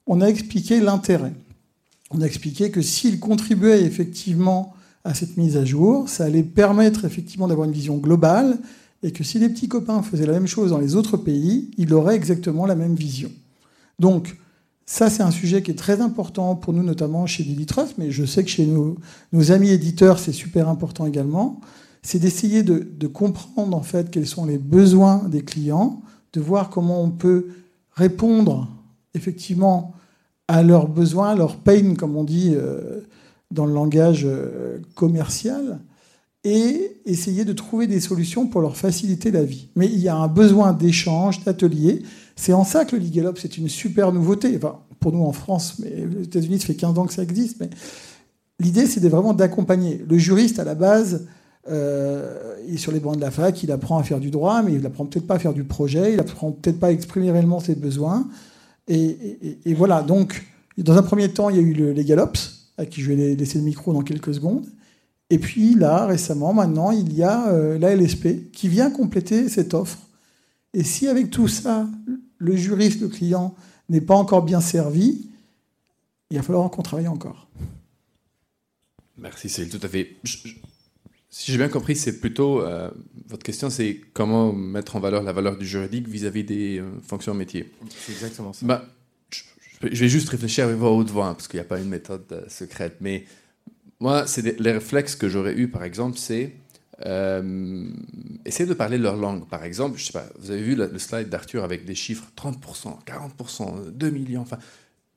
[0.07, 1.33] On a expliqué l'intérêt
[2.11, 7.05] on a expliqué que s'il contribuait effectivement à cette mise à jour, ça allait permettre
[7.05, 8.57] effectivement d'avoir une vision globale
[9.03, 11.93] et que si les petits copains faisaient la même chose dans les autres pays, il
[11.93, 13.31] aurait exactement la même vision.
[13.97, 14.35] Donc,
[14.85, 18.25] ça, c'est un sujet qui est très important pour nous, notamment chez Trust, mais je
[18.25, 18.97] sais que chez nos,
[19.51, 21.61] amis éditeurs, c'est super important également.
[22.01, 26.01] C'est d'essayer de, comprendre en fait quels sont les besoins des clients,
[26.33, 27.49] de voir comment on peut
[27.91, 28.67] répondre
[29.13, 29.93] effectivement
[30.47, 33.01] à leurs besoins, leurs pain, comme on dit euh,
[33.51, 35.79] dans le langage euh, commercial,
[36.43, 39.67] et essayer de trouver des solutions pour leur faciliter la vie.
[39.75, 42.03] Mais il y a un besoin d'échange, d'atelier.
[42.35, 44.55] C'est en ça que le Legal c'est une super nouveauté.
[44.55, 47.57] Enfin, pour nous en France, mais aux États-Unis, ça fait 15 ans que ça existe.
[47.59, 47.69] Mais
[48.59, 50.03] l'idée, c'est vraiment d'accompagner.
[50.07, 51.27] Le juriste, à la base,
[51.69, 54.73] euh, est sur les bancs de la fac, il apprend à faire du droit, mais
[54.73, 57.59] il apprend peut-être pas à faire du projet, il apprend peut-être pas à exprimer réellement
[57.59, 58.27] ses besoins.
[58.87, 62.85] Et, voilà, donc, dans un premier temps, il y a eu le, les Galops, à
[62.85, 64.65] qui je vais laisser le micro dans quelques secondes.
[65.29, 69.73] Et puis là, récemment, maintenant, il y a euh, la LSP qui vient compléter cette
[69.73, 69.99] offre.
[70.73, 71.87] Et si avec tout ça,
[72.37, 73.55] le juriste, le client,
[73.89, 75.27] n'est pas encore bien servi,
[76.29, 77.47] il va falloir qu'on travaille encore.
[79.17, 80.15] Merci, c'est tout à fait.
[81.31, 82.89] Si j'ai bien compris, c'est plutôt euh,
[83.27, 87.33] votre question, c'est comment mettre en valeur la valeur du juridique vis-à-vis des euh, fonctions
[87.33, 87.71] métiers.
[87.89, 88.65] C'est exactement ça.
[88.65, 88.85] Bah,
[89.31, 92.25] je, vais juste réfléchir à voix haute voix, parce qu'il n'y a pas une méthode
[92.31, 92.97] euh, secrète.
[93.01, 93.25] Mais
[93.99, 96.53] moi, c'est les réflexes que j'aurais eu, par exemple, c'est
[98.45, 99.47] essayer de parler leur langue.
[99.47, 103.05] Par exemple, je sais pas, vous avez vu le, slide d'Arthur avec des chiffres 30%,
[103.05, 104.41] 40%, 2 millions.
[104.41, 104.59] Enfin,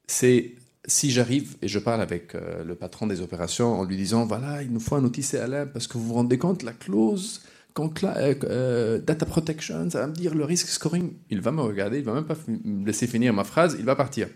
[0.07, 0.55] c'est
[0.85, 4.63] si j'arrive et je parle avec euh, le patron des opérations en lui disant voilà,
[4.63, 7.43] il nous faut un outil CLM parce que vous vous rendez compte, la clause
[7.79, 11.99] euh, euh, data protection, ça va me dire le risque scoring, il va me regarder,
[11.99, 14.29] il va même pas me laisser finir ma phrase, il va partir.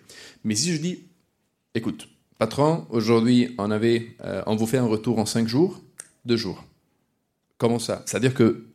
[0.45, 1.05] Mais si je dis
[1.75, 2.09] écoute,
[2.39, 4.17] patron, aujourd'hui on avait,
[4.47, 5.81] on vous fait un retour en 5 jours,
[6.25, 6.65] 2 jours.
[7.59, 8.03] Comment ça?
[8.05, 8.67] C'est-à-dire que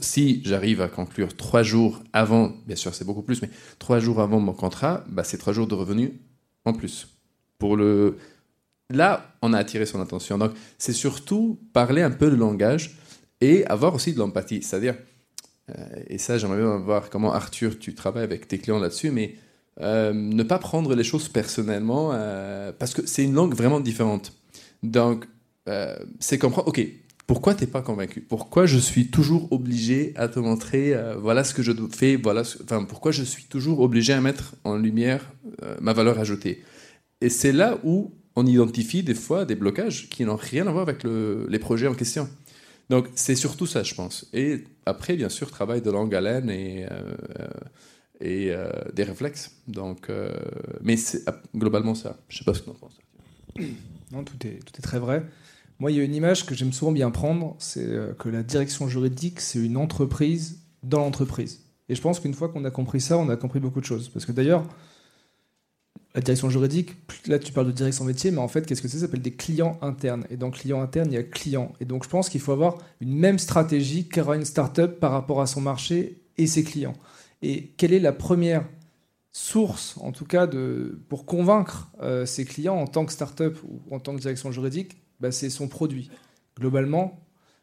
[0.00, 4.20] si j'arrive à conclure 3 jours avant, bien sûr c'est beaucoup plus, mais 3 jours
[4.20, 6.12] avant mon contrat, bah, c'est 3 jours de revenus
[6.64, 7.08] en plus.
[7.58, 8.18] Pour le...
[8.90, 10.36] Là, on a attiré son attention.
[10.36, 12.98] Donc, c'est surtout parler un peu le langage
[13.40, 14.62] et avoir aussi de l'empathie.
[14.62, 14.96] C'est-à-dire,
[15.70, 19.36] euh, et ça, j'aimerais bien voir comment Arthur, tu travailles avec tes clients là-dessus, mais
[19.80, 24.32] euh, ne pas prendre les choses personnellement euh, parce que c'est une langue vraiment différente.
[24.82, 25.26] Donc,
[26.18, 26.84] c'est comprendre, ok,
[27.28, 28.20] pourquoi t'es pas convaincu?
[28.20, 32.82] Pourquoi je suis toujours obligé à te montrer, voilà ce que je fais, voilà, enfin,
[32.82, 35.32] pourquoi je suis toujours obligé à mettre en lumière
[35.80, 36.64] ma valeur ajoutée?
[37.20, 40.82] Et c'est là où on identifie des fois des blocages qui n'ont rien à voir
[40.82, 42.28] avec les projets en question.
[42.90, 44.26] Donc c'est surtout ça, je pense.
[44.32, 47.14] Et après, bien sûr, travail de longue haleine et, euh,
[48.22, 49.50] et euh, des réflexes.
[49.68, 50.32] Donc, euh,
[50.80, 52.16] mais c'est globalement ça.
[52.28, 52.98] Je sais pas ce que tu en penses.
[54.12, 55.24] Non, tout est, tout est très vrai.
[55.78, 58.88] Moi, il y a une image que j'aime souvent bien prendre, c'est que la direction
[58.88, 61.60] juridique, c'est une entreprise dans l'entreprise.
[61.88, 64.08] Et je pense qu'une fois qu'on a compris ça, on a compris beaucoup de choses.
[64.08, 64.64] Parce que d'ailleurs,
[66.14, 66.94] la direction juridique,
[67.26, 68.98] là tu parles de direction métier, mais en fait, qu'est-ce que c'est?
[68.98, 70.24] Ça s'appelle des clients internes.
[70.30, 71.72] Et dans client interne, il y a client.
[71.80, 75.40] Et donc je pense qu'il faut avoir une même stratégie qu'aura une startup par rapport
[75.40, 76.94] à son marché et ses clients.
[77.42, 78.64] Et quelle est la première
[79.32, 83.94] source, en tout cas, de, pour convaincre euh, ses clients en tant que startup ou
[83.94, 86.10] en tant que direction juridique bah, C'est son produit.
[86.58, 87.18] Globalement,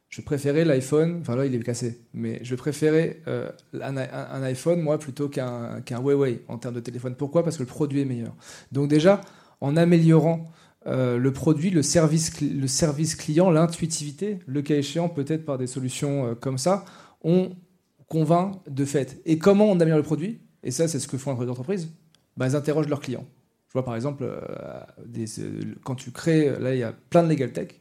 [0.09, 4.97] je préférais l'iPhone, enfin là il est cassé, mais je préférais euh, un, iPhone moi
[4.97, 7.13] plutôt qu'un Huawei en termes de téléphone.
[7.15, 7.43] Pourquoi?
[7.43, 8.36] Parce que le produit est meilleur.
[8.71, 9.21] Donc déjà,
[9.61, 10.45] en améliorant
[10.88, 15.67] euh, le produit, le service, le service client, l'intuitivité, le cas échéant peut-être par des
[15.67, 16.86] solutions comme ça,
[17.23, 17.51] on
[18.10, 19.22] convainc de fait.
[19.26, 21.89] Et comment on améliore le produit Et ça c'est ce que font les entreprises.
[22.36, 23.26] Bah, ils interrogent leurs clients.
[23.68, 24.28] Je vois par exemple,
[25.05, 25.26] des,
[25.84, 27.80] quand tu crées, là il y a plein de legal tech,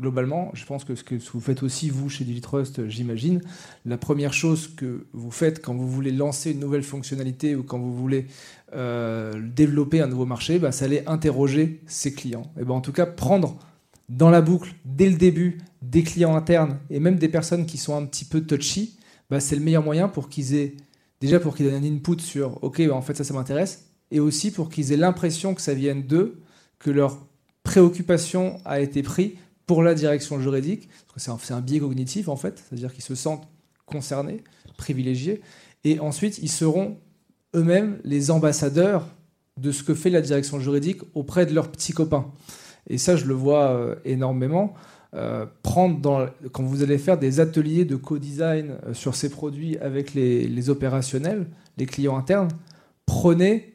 [0.00, 3.40] globalement, je pense que ce que vous faites aussi, vous, chez DigiTrust, j'imagine,
[3.86, 7.78] la première chose que vous faites quand vous voulez lancer une nouvelle fonctionnalité ou quand
[7.78, 8.26] vous voulez
[8.74, 12.52] euh, développer un nouveau marché, bah, c'est aller interroger ses clients.
[12.60, 13.58] Et ben, en tout cas, prendre
[14.08, 17.96] dans la boucle, dès le début, des clients internes et même des personnes qui sont
[17.96, 18.95] un petit peu touchy,
[19.30, 20.76] bah, c'est le meilleur moyen pour qu'ils aient,
[21.20, 24.20] déjà pour qu'ils aient un input sur, OK, bah, en fait, ça, ça m'intéresse, et
[24.20, 26.40] aussi pour qu'ils aient l'impression que ça vienne d'eux,
[26.78, 27.18] que leur
[27.62, 29.32] préoccupation a été prise
[29.66, 33.16] pour la direction juridique, parce que c'est un, biais cognitif en fait, c'est-à-dire qu'ils se
[33.16, 33.48] sentent
[33.84, 34.44] concernés,
[34.76, 35.40] privilégiés,
[35.84, 36.98] et ensuite ils seront
[37.54, 39.08] eux-mêmes les ambassadeurs
[39.56, 42.30] de ce que fait la direction juridique auprès de leurs petits copains.
[42.88, 44.74] Et ça, je le vois euh, énormément.
[45.16, 49.78] Euh, prendre dans, quand vous allez faire des ateliers de co-design euh, sur ces produits
[49.78, 51.46] avec les, opérationnels,
[51.78, 52.48] les clients internes,
[53.06, 53.72] prenez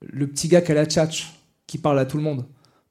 [0.00, 1.34] le petit gars qui a la tchatch,
[1.66, 2.44] qui parle à tout le monde.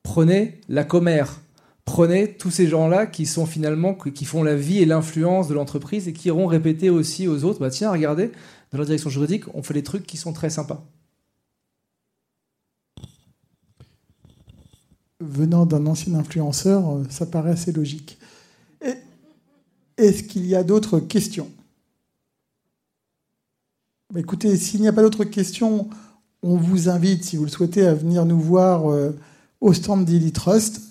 [0.04, 1.40] Prenez la commère,
[1.86, 6.10] prenez tous ces gens-là qui sont finalement qui font la vie et l'influence de l'entreprise
[6.10, 8.32] et qui iront répéter aussi aux autres bah tiens regardez
[8.72, 10.86] dans la direction juridique on fait des trucs qui sont très sympas
[15.20, 18.18] venant d'un ancien influenceur euh, ça paraît assez logique
[19.98, 21.50] est-ce qu'il y a d'autres questions?
[24.14, 25.90] Bah, écoutez s'il n'y a pas d'autres questions
[26.42, 29.12] on vous invite si vous le souhaitez à venir nous voir euh,
[29.62, 30.82] au stand d'Illy Trust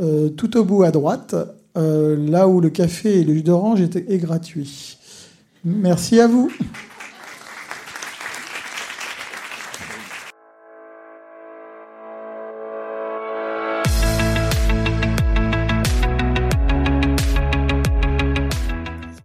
[0.00, 1.36] euh, tout au bout à droite,
[1.76, 4.96] là où le café et le jus d'orange est gratuit.
[5.64, 6.50] Merci à vous.